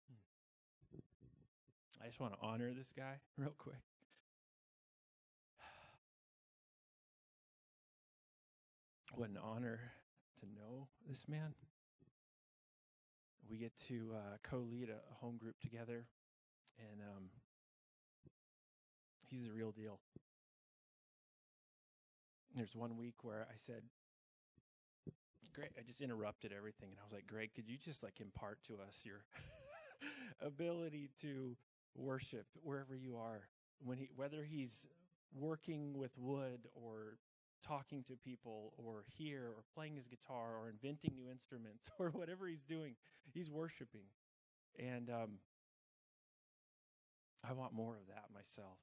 [0.10, 2.04] Hmm.
[2.04, 3.91] I just want to honor this guy real quick.
[9.14, 9.80] What an honor
[10.40, 11.54] to know this man.
[13.50, 16.06] We get to uh, co-lead a, home group together,
[16.80, 17.24] and um,
[19.28, 20.00] he's the real deal.
[22.56, 23.84] There's one week where I said,
[25.54, 28.60] Greg, I just interrupted everything, and I was like, Greg, could you just like impart
[28.68, 29.26] to us your
[30.42, 31.58] ability to
[31.96, 33.42] worship wherever you are,
[33.84, 34.86] when he, whether he's
[35.38, 37.18] working with wood or
[37.66, 42.48] talking to people or here or playing his guitar or inventing new instruments or whatever
[42.48, 42.96] he's doing,
[43.34, 44.08] he's worshiping.
[44.80, 45.40] And um,
[47.44, 48.78] I want more of that myself.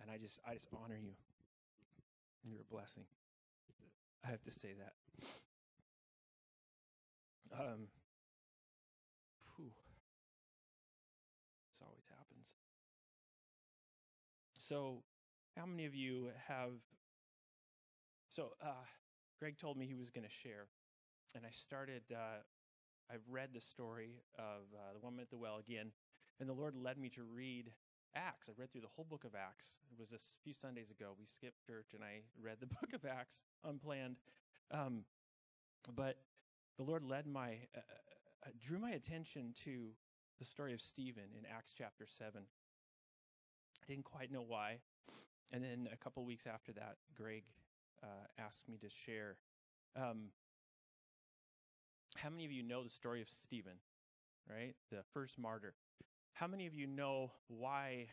[0.00, 1.12] And I just I just honor you.
[2.44, 3.04] You're a blessing.
[4.24, 4.94] I have to say that.
[7.52, 7.88] Um
[9.56, 9.72] whew.
[11.70, 12.54] This always happens.
[14.56, 15.02] So
[15.56, 16.72] how many of you have
[18.32, 18.72] so uh,
[19.38, 20.64] Greg told me he was going to share,
[21.34, 22.02] and I started.
[22.10, 22.40] Uh,
[23.10, 25.92] I read the story of uh, the woman at the well again,
[26.40, 27.70] and the Lord led me to read
[28.14, 28.48] Acts.
[28.48, 29.76] I read through the whole book of Acts.
[29.90, 31.12] It was a few Sundays ago.
[31.18, 34.16] We skipped church, and I read the book of Acts unplanned.
[34.70, 35.04] Um,
[35.94, 36.16] but
[36.78, 37.80] the Lord led my, uh,
[38.46, 39.90] uh, drew my attention to
[40.38, 42.44] the story of Stephen in Acts chapter seven.
[43.82, 44.78] I didn't quite know why,
[45.52, 47.44] and then a couple weeks after that, Greg
[48.02, 48.06] uh,
[48.38, 49.36] asked me to share.
[49.96, 50.30] Um,
[52.16, 53.78] how many of you know the story of Stephen,
[54.48, 54.74] right?
[54.90, 55.74] The first martyr.
[56.34, 58.06] How many of you know why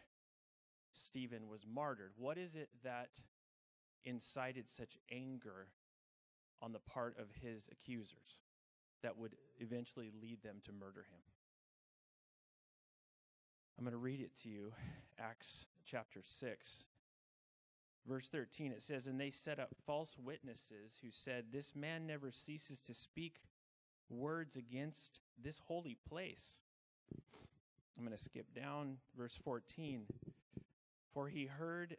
[0.94, 2.12] Stephen was martyred?
[2.18, 3.10] What is it that
[4.06, 5.68] incited such anger
[6.62, 8.40] on the part of his accusers
[9.04, 11.20] that would eventually lead them to murder him?
[13.78, 14.74] I'm going to read it to you,
[15.18, 16.84] Acts chapter 6,
[18.10, 22.32] Verse 13, it says, And they set up false witnesses who said, This man never
[22.32, 23.36] ceases to speak
[24.10, 26.62] words against this holy place.
[27.96, 30.06] I'm going to skip down verse 14.
[31.14, 31.98] For he heard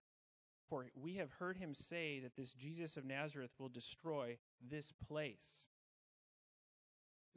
[0.68, 4.36] For we have heard him say that this Jesus of Nazareth will destroy
[4.68, 5.66] this place.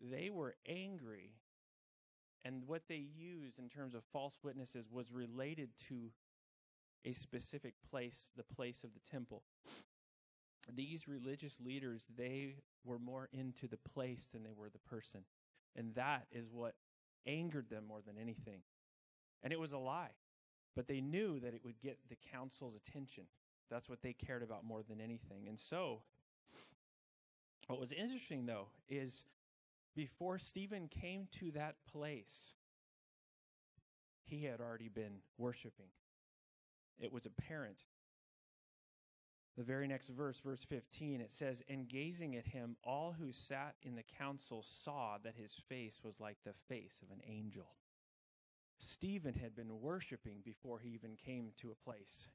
[0.01, 1.31] They were angry,
[2.43, 6.09] and what they used in terms of false witnesses was related to
[7.05, 9.43] a specific place, the place of the temple.
[10.73, 15.21] These religious leaders, they were more into the place than they were the person.
[15.75, 16.75] And that is what
[17.25, 18.61] angered them more than anything.
[19.43, 20.11] And it was a lie.
[20.75, 23.25] But they knew that it would get the council's attention.
[23.69, 25.47] That's what they cared about more than anything.
[25.47, 26.01] And so,
[27.67, 29.23] what was interesting, though, is
[29.95, 32.53] before Stephen came to that place,
[34.23, 35.87] he had already been worshiping.
[36.99, 37.83] It was apparent.
[39.57, 43.75] The very next verse, verse 15, it says, And gazing at him, all who sat
[43.83, 47.67] in the council saw that his face was like the face of an angel.
[48.79, 52.27] Stephen had been worshiping before he even came to a place.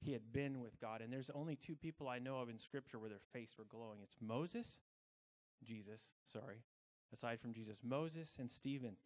[0.00, 1.00] He had been with God.
[1.00, 4.00] And there's only two people I know of in Scripture where their face were glowing
[4.02, 4.78] it's Moses,
[5.64, 6.58] Jesus, sorry,
[7.12, 8.96] aside from Jesus, Moses and Stephen.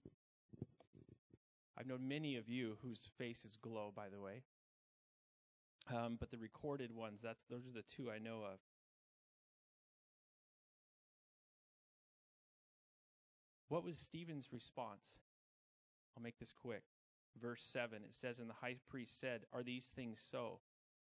[1.79, 4.43] I've known many of you whose faces glow, by the way.
[5.95, 8.59] Um, but the recorded ones, that's those are the two I know of.
[13.69, 15.19] What was Stephen's response?
[16.17, 16.83] I'll make this quick.
[17.41, 20.61] Verse 7, it says, And the high priest said, Are these things so?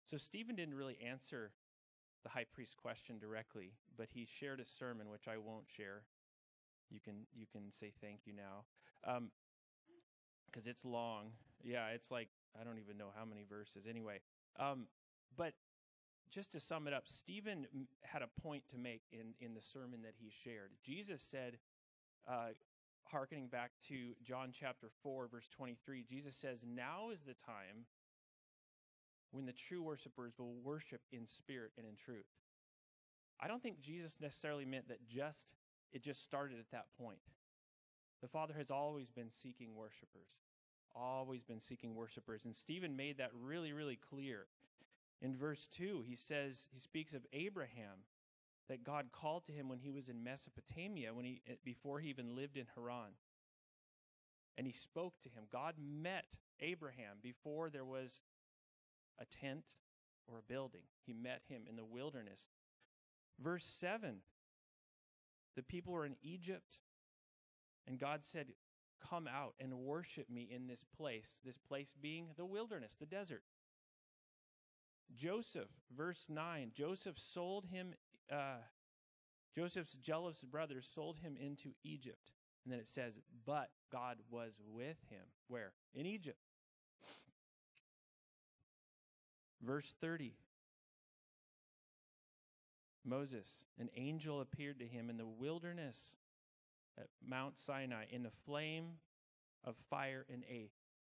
[0.06, 1.52] So Stephen didn't really answer
[2.24, 6.04] the high priest question directly, but he shared a sermon which I won't share.
[6.90, 8.66] You can you can say thank you now,
[9.02, 11.32] because um, it's long.
[11.64, 12.28] Yeah, it's like
[12.60, 13.86] I don't even know how many verses.
[13.90, 14.20] Anyway,
[14.60, 14.86] um,
[15.38, 15.54] but
[16.32, 17.68] just to sum it up, Stephen
[18.04, 20.72] had a point to make in in the sermon that he shared.
[20.84, 21.58] Jesus said,
[22.28, 22.50] uh,
[23.06, 27.86] hearkening back to John chapter 4, verse 23, Jesus says, Now is the time
[29.32, 32.26] when the true worshipers will worship in spirit and in truth.
[33.40, 35.54] I don't think Jesus necessarily meant that just
[35.92, 37.20] it just started at that point.
[38.22, 40.40] The Father has always been seeking worshipers,
[40.96, 42.46] always been seeking worshipers.
[42.46, 44.48] And Stephen made that really, really clear.
[45.22, 48.06] In verse 2, he says, he speaks of Abraham
[48.70, 52.10] that God called to him when he was in Mesopotamia, when he, eh, before he
[52.10, 53.12] even lived in Haran.
[54.58, 55.44] And he spoke to him.
[55.52, 58.22] God met Abraham before there was
[59.20, 59.76] a tent
[60.28, 60.84] or a building.
[61.06, 62.48] He met him in the wilderness.
[63.40, 64.22] Verse 7
[65.56, 66.80] the people were in Egypt,
[67.88, 68.48] and God said,
[69.10, 73.44] Come out and worship me in this place, this place being the wilderness, the desert.
[75.16, 77.94] Joseph, verse 9, Joseph sold him,
[78.32, 78.62] uh,
[79.56, 82.32] Joseph's jealous brothers sold him into Egypt.
[82.64, 83.14] And then it says,
[83.46, 85.26] but God was with him.
[85.48, 85.74] Where?
[85.94, 86.38] In Egypt.
[89.62, 90.36] Verse 30.
[93.04, 96.16] Moses, an angel appeared to him in the wilderness
[97.02, 98.86] at Mount Sinai in the flame
[99.64, 100.70] of fire in a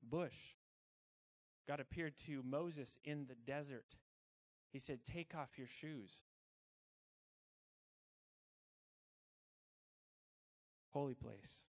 [0.10, 0.56] bush.
[1.68, 3.86] God appeared to Moses in the desert.
[4.72, 6.24] He said, Take off your shoes.
[10.90, 11.68] Holy place.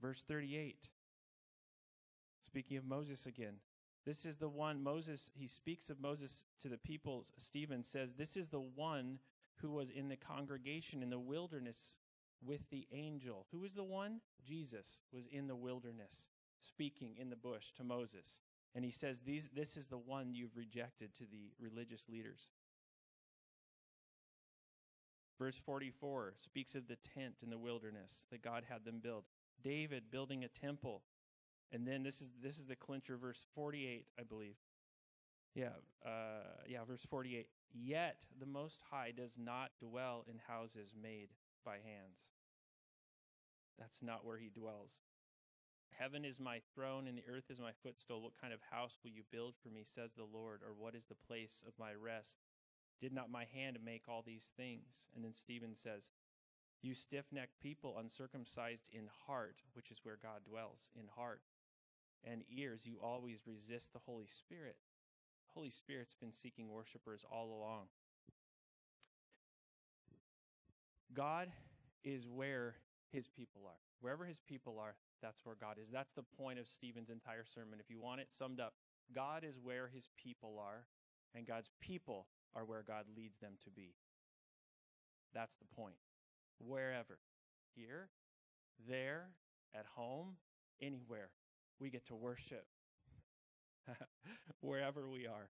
[0.00, 0.88] Verse 38.
[2.46, 3.54] Speaking of Moses again,
[4.06, 7.26] this is the one Moses, he speaks of Moses to the people.
[7.36, 9.18] Stephen says, This is the one
[9.60, 11.96] who was in the congregation in the wilderness
[12.44, 13.46] with the angel.
[13.52, 14.20] Who was the one?
[14.46, 16.28] Jesus was in the wilderness
[16.60, 18.40] speaking in the bush to Moses.
[18.74, 22.50] And he says, These, This is the one you've rejected to the religious leaders.
[25.38, 29.24] Verse 44 speaks of the tent in the wilderness that God had them build.
[29.62, 31.02] David building a temple.
[31.72, 34.56] And then this is this is the clincher, verse 48, I believe.
[35.54, 35.74] Yeah,
[36.04, 37.46] uh, yeah, verse 48.
[37.72, 41.28] Yet the Most High does not dwell in houses made
[41.64, 42.30] by hands.
[43.78, 45.00] That's not where he dwells.
[45.90, 48.22] Heaven is my throne and the earth is my footstool.
[48.22, 50.60] What kind of house will you build for me, says the Lord?
[50.62, 52.38] Or what is the place of my rest?
[53.00, 55.08] Did not my hand make all these things?
[55.14, 56.10] And then Stephen says,
[56.82, 61.42] You stiff necked people, uncircumcised in heart, which is where God dwells, in heart
[62.24, 64.76] and ears, you always resist the Holy Spirit.
[65.54, 67.86] Holy Spirit's been seeking worshipers all along.
[71.12, 71.48] God
[72.04, 72.76] is where
[73.10, 73.80] his people are.
[74.00, 75.88] Wherever his people are, that's where God is.
[75.92, 77.80] That's the point of Stephen's entire sermon.
[77.80, 78.74] If you want it summed up,
[79.14, 80.86] God is where his people are,
[81.34, 83.94] and God's people are where God leads them to be.
[85.34, 85.96] That's the point.
[86.58, 87.18] Wherever.
[87.74, 88.08] Here,
[88.88, 89.28] there,
[89.74, 90.36] at home,
[90.80, 91.30] anywhere
[91.78, 92.66] we get to worship
[94.60, 95.48] wherever we are.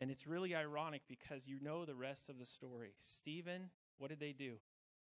[0.00, 2.94] And it's really ironic because you know the rest of the story.
[3.00, 4.54] Stephen, what did they do?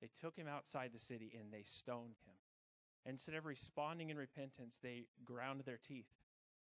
[0.01, 2.35] They took him outside the city and they stoned him.
[3.05, 6.09] Instead of responding in repentance, they ground their teeth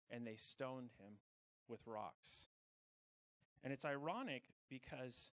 [0.10, 1.14] and they stoned him
[1.68, 2.46] with rocks.
[3.64, 5.32] And it's ironic because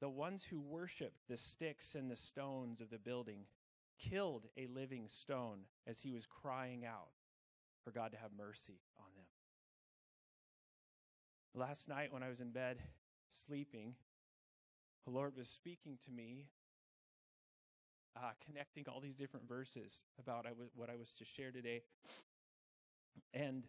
[0.00, 3.46] the ones who worshiped the sticks and the stones of the building
[3.98, 7.10] killed a living stone as he was crying out
[7.84, 9.26] for God to have mercy on them.
[11.54, 12.78] Last night, when I was in bed
[13.28, 13.94] sleeping,
[15.04, 16.46] the Lord was speaking to me,
[18.16, 21.82] uh, connecting all these different verses about what I was to share today.
[23.32, 23.64] And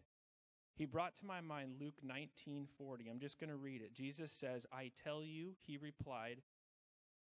[0.76, 3.10] he brought to my mind Luke 19:40.
[3.10, 3.94] I'm just going to read it.
[3.94, 6.42] Jesus says, "I tell you," he replied,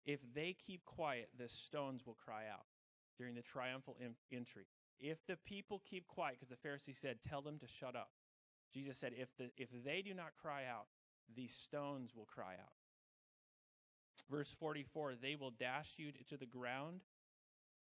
[0.05, 2.67] "if they keep quiet, the stones will cry out
[3.17, 3.97] during the triumphal
[4.31, 4.67] entry.
[4.99, 8.13] If the people keep quiet because the Pharisees said, "Tell them to shut up."
[8.73, 10.89] Jesus said, "If the if they do not cry out,
[11.35, 12.77] these stones will cry out."
[14.29, 17.03] Verse 44, "They will dash you to the ground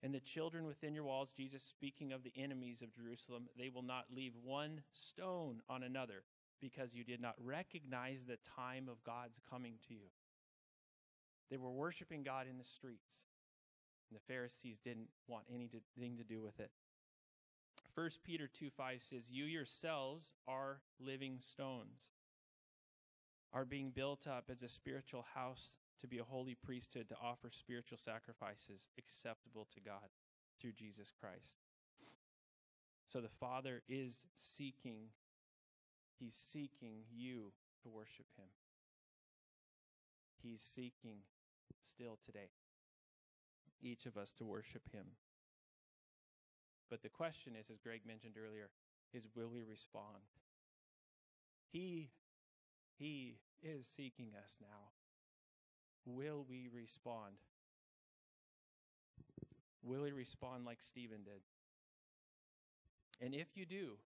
[0.03, 3.83] and the children within your walls, Jesus speaking of the enemies of Jerusalem, they will
[3.83, 6.23] not leave one stone on another
[6.61, 10.09] because you did not recognize the time of God's coming to you.
[11.51, 13.27] They were worshiping God in the streets,
[14.11, 16.71] and the Pharisees didn't want anything to do with it.
[17.95, 22.13] 1 Peter 2 5 says, You yourselves are living stones,
[23.53, 27.49] are being built up as a spiritual house to be a holy priesthood to offer
[27.51, 30.11] spiritual sacrifices acceptable to God
[30.61, 31.63] through Jesus Christ.
[33.07, 35.09] So the Father is seeking,
[36.19, 37.53] He's seeking you
[37.83, 38.49] to worship Him.
[40.43, 41.19] He's seeking
[41.81, 42.51] still today,
[43.83, 45.07] each of us to worship Him.
[46.91, 48.71] But the question is, as Greg mentioned earlier,
[49.13, 50.23] is will we respond?
[51.73, 52.11] He,
[52.99, 54.91] he is seeking us now
[56.07, 57.35] will we respond?
[59.83, 61.43] Will we respond like Stephen did?
[63.21, 63.99] And if you do,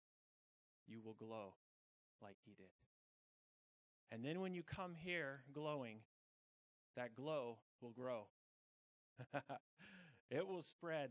[0.86, 1.54] you will glow
[2.22, 2.70] like he did.
[4.10, 5.98] And then when you come here glowing,
[6.96, 8.26] that glow will grow.
[10.30, 11.10] it will spread.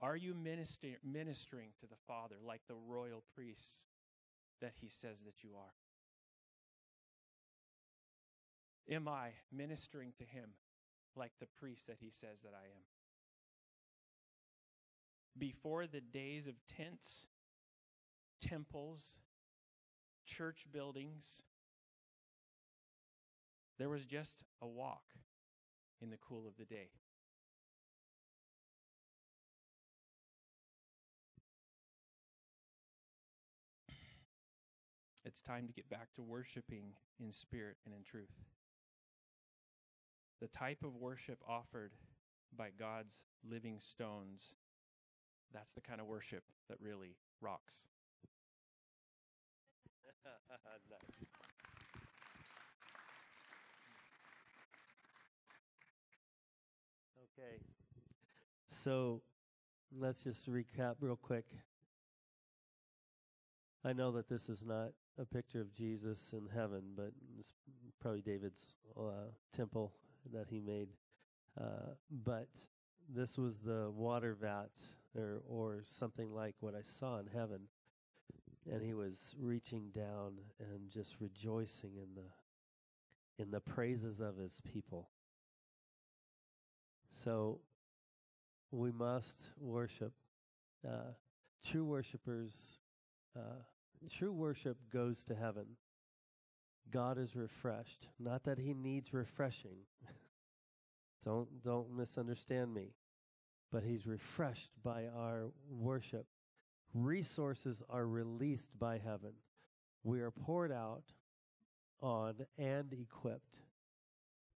[0.00, 3.86] Are you minister- ministering to the Father like the royal priests
[4.60, 5.74] that he says that you are?
[8.94, 10.50] Am I ministering to him
[11.16, 12.84] like the priest that he says that I am?
[15.36, 17.26] Before the days of tents,
[18.40, 19.14] temples,
[20.26, 21.42] church buildings,
[23.78, 25.04] there was just a walk
[26.00, 26.90] in the cool of the day.
[35.24, 38.30] It's time to get back to worshiping in spirit and in truth
[40.40, 41.92] the type of worship offered
[42.56, 44.54] by God's living stones,
[45.52, 47.86] that's the kind of worship that really rocks.
[57.38, 57.62] okay.
[58.66, 59.22] So
[59.96, 61.46] let's just recap real quick.
[63.84, 67.54] I know that this is not a picture of Jesus in heaven, but it's
[68.00, 69.92] probably David's uh, temple
[70.32, 70.88] that he made.
[71.58, 71.92] Uh,
[72.24, 72.48] but
[73.14, 74.70] this was the water vat
[75.16, 77.60] or, or something like what I saw in heaven.
[78.70, 82.28] And he was reaching down and just rejoicing in the
[83.40, 85.08] in the praises of his people.
[87.12, 87.60] So
[88.70, 90.12] we must worship.
[90.86, 91.12] Uh,
[91.66, 92.78] true worshipers,
[93.36, 93.62] uh,
[94.10, 95.66] true worship goes to heaven.
[96.90, 98.08] God is refreshed.
[98.18, 99.76] Not that he needs refreshing.
[101.24, 102.94] don't don't misunderstand me.
[103.70, 106.26] But he's refreshed by our worship.
[106.94, 109.32] Resources are released by heaven.
[110.04, 111.02] We are poured out
[112.00, 113.58] on and equipped.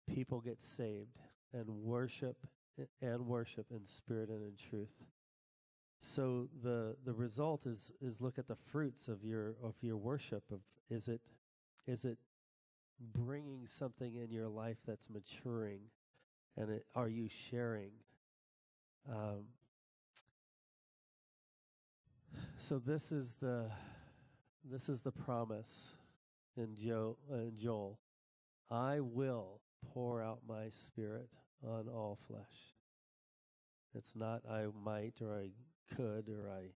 [0.07, 1.19] People get saved
[1.53, 2.37] and worship
[3.01, 4.93] and worship in spirit and in truth.
[6.01, 10.43] So the the result is is look at the fruits of your of your worship
[10.51, 11.21] of is it
[11.87, 12.19] is it
[13.15, 15.81] bringing something in your life that's maturing?
[16.57, 17.93] And it, are you sharing?
[19.11, 19.45] Um,
[22.59, 23.71] so this is the
[24.71, 25.95] this is the promise
[26.57, 27.99] in, Joe, in Joel.
[28.71, 29.62] I will
[29.93, 31.31] pour out my spirit
[31.67, 32.75] on all flesh.
[33.95, 35.51] It's not I might or I
[35.95, 36.71] could or I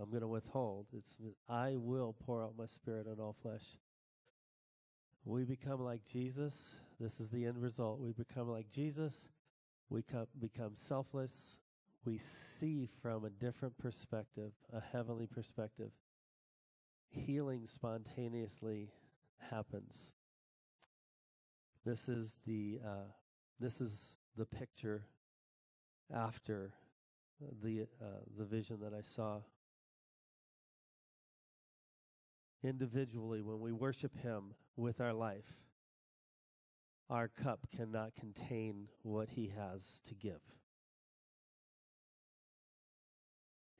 [0.00, 0.86] I'm going to withhold.
[0.96, 1.16] It's
[1.48, 3.64] I will pour out my spirit on all flesh.
[5.24, 6.74] We become like Jesus.
[6.98, 8.00] This is the end result.
[8.00, 9.28] We become like Jesus.
[9.90, 11.58] We come, become selfless.
[12.04, 15.90] We see from a different perspective, a heavenly perspective.
[17.10, 18.88] Healing spontaneously
[19.50, 20.12] happens.
[21.84, 23.08] This is the uh,
[23.58, 25.06] this is the picture
[26.14, 26.72] after
[27.62, 28.04] the uh,
[28.36, 29.38] the vision that I saw.
[32.62, 35.50] Individually, when we worship Him with our life,
[37.08, 40.40] our cup cannot contain what He has to give.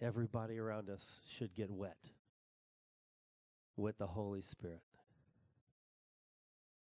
[0.00, 1.98] Everybody around us should get wet
[3.76, 4.80] with the Holy Spirit.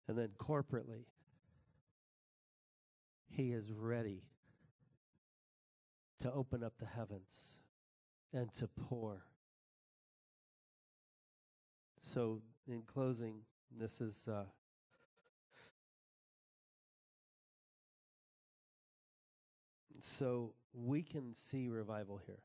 [0.08, 1.06] And then corporately,
[3.30, 4.24] He is ready
[6.22, 7.60] to open up the heavens
[8.34, 9.24] and to pour.
[12.02, 13.36] So, in closing,
[13.78, 14.28] this is.
[14.28, 14.45] Uh,
[19.99, 22.41] so we can see revival here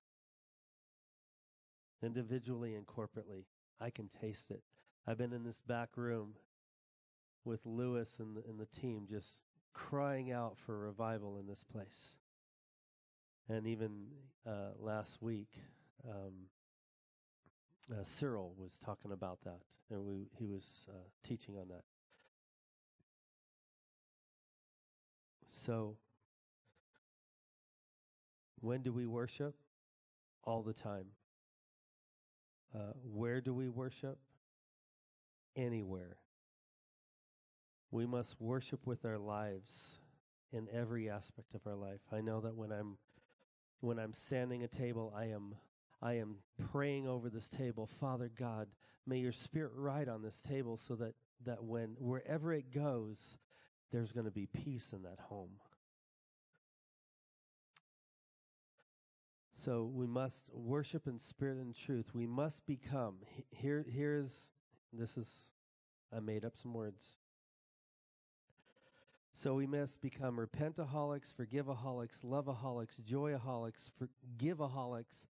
[2.03, 3.45] individually and corporately.
[3.81, 4.63] I can taste it.
[5.07, 6.35] I've been in this back room
[7.47, 12.17] with Lewis and the, and the team just crying out for revival in this place.
[13.49, 14.07] And even
[14.47, 15.53] uh, last week,
[16.09, 16.33] um,
[17.93, 20.93] uh, Cyril was talking about that, and we, he was uh,
[21.23, 21.85] teaching on that.
[25.49, 25.97] So,
[28.61, 29.55] when do we worship?
[30.43, 31.07] All the time.
[32.75, 34.19] Uh, where do we worship?
[35.57, 36.19] Anywhere.
[37.91, 39.99] We must worship with our lives
[40.53, 42.01] in every aspect of our life.
[42.13, 42.99] I know that when I'm
[43.81, 45.55] when I'm standing a table, I am
[46.03, 46.37] I am
[46.73, 48.69] praying over this table, Father God,
[49.07, 51.15] may your spirit ride on this table so that
[51.45, 53.37] that when wherever it goes,
[53.93, 55.51] there's going to be peace in that home.
[59.53, 62.15] So we must worship in spirit and truth.
[62.15, 63.17] We must become
[63.51, 64.53] here here's
[64.93, 65.51] this is
[66.15, 67.17] I made up some words.
[69.39, 75.27] So we must become repentaholics, forgiveaholics, loveaholics, joyaholics, forgiveaholics,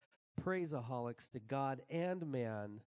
[0.44, 2.82] praiseaholics to God and man.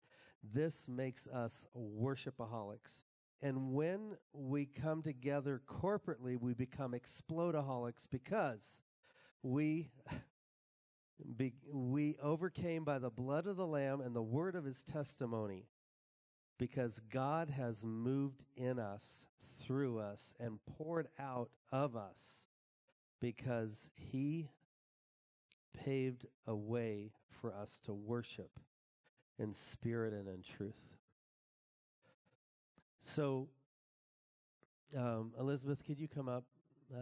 [0.52, 3.04] This makes us worshipaholics.
[3.42, 8.82] And when we come together corporately, we become explodaholics because
[9.44, 9.90] we
[11.72, 15.68] we overcame by the blood of the lamb and the word of his testimony
[16.58, 19.26] because God has moved in us
[19.60, 22.46] through us and poured out of us
[23.20, 24.48] because he
[25.76, 28.58] paved a way for us to worship
[29.38, 30.78] in spirit and in truth.
[33.00, 33.48] So,
[34.96, 36.44] um, Elizabeth, could you come up?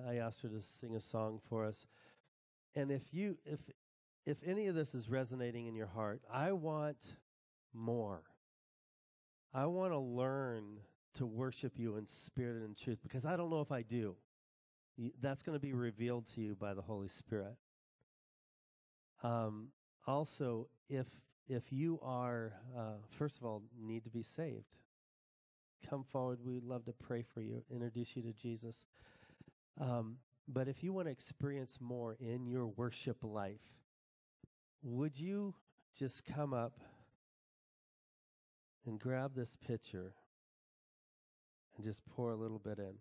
[0.09, 1.87] I asked her to sing a song for us.
[2.75, 3.61] And if you, if,
[4.25, 7.17] if any of this is resonating in your heart, I want
[7.75, 8.23] more.
[9.55, 10.79] I want to learn
[11.15, 14.17] to worship you in spirit and in truth because I don't know if I do.
[15.21, 17.55] That's going to be revealed to you by the Holy Spirit.
[19.23, 19.69] Um,
[20.07, 21.07] also, if
[21.49, 24.77] if you are uh, first of all need to be saved,
[25.89, 26.39] come forward.
[26.45, 28.87] We'd love to pray for you, introduce you to Jesus.
[29.81, 30.17] Um,
[30.49, 33.61] but if you want to experience more in your worship life,
[34.83, 35.55] would you
[35.99, 36.81] just come up
[38.87, 40.15] and grab this pitcher
[41.77, 42.95] and just pour a little bit in.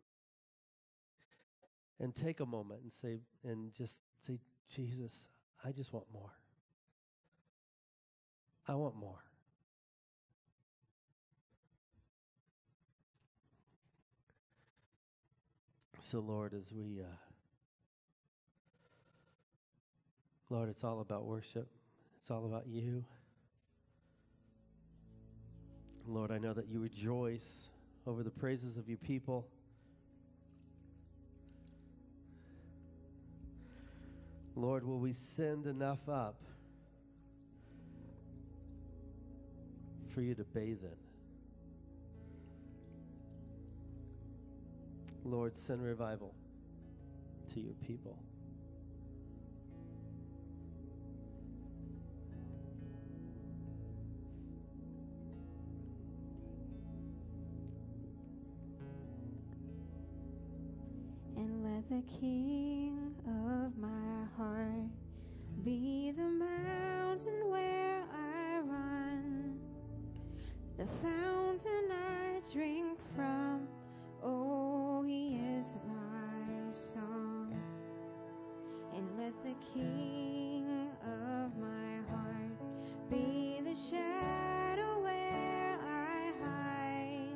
[1.99, 4.39] And take a moment and say, and just say,
[4.73, 5.29] Jesus,
[5.63, 6.31] I just want more.
[8.67, 9.19] I want more.
[15.99, 17.05] So, Lord, as we, uh,
[20.49, 21.69] Lord, it's all about worship,
[22.19, 23.05] it's all about you.
[26.07, 27.69] Lord, I know that you rejoice
[28.07, 29.47] over the praises of your people.
[34.55, 36.35] Lord, will we send enough up
[40.13, 40.89] for you to bathe in?
[45.23, 46.33] Lord, send revival
[47.53, 48.17] to your people.
[61.89, 64.89] The King of my heart
[65.63, 69.57] be the mountain where I run,
[70.77, 73.67] the fountain I drink from.
[74.23, 77.53] Oh, He is my song,
[78.95, 82.59] and let the King of my heart
[83.09, 87.35] be the shadow where I hide,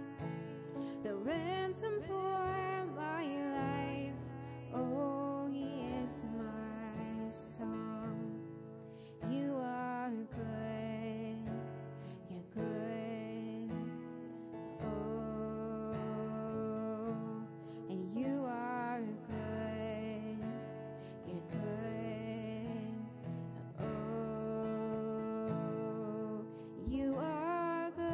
[1.03, 2.34] the ransom for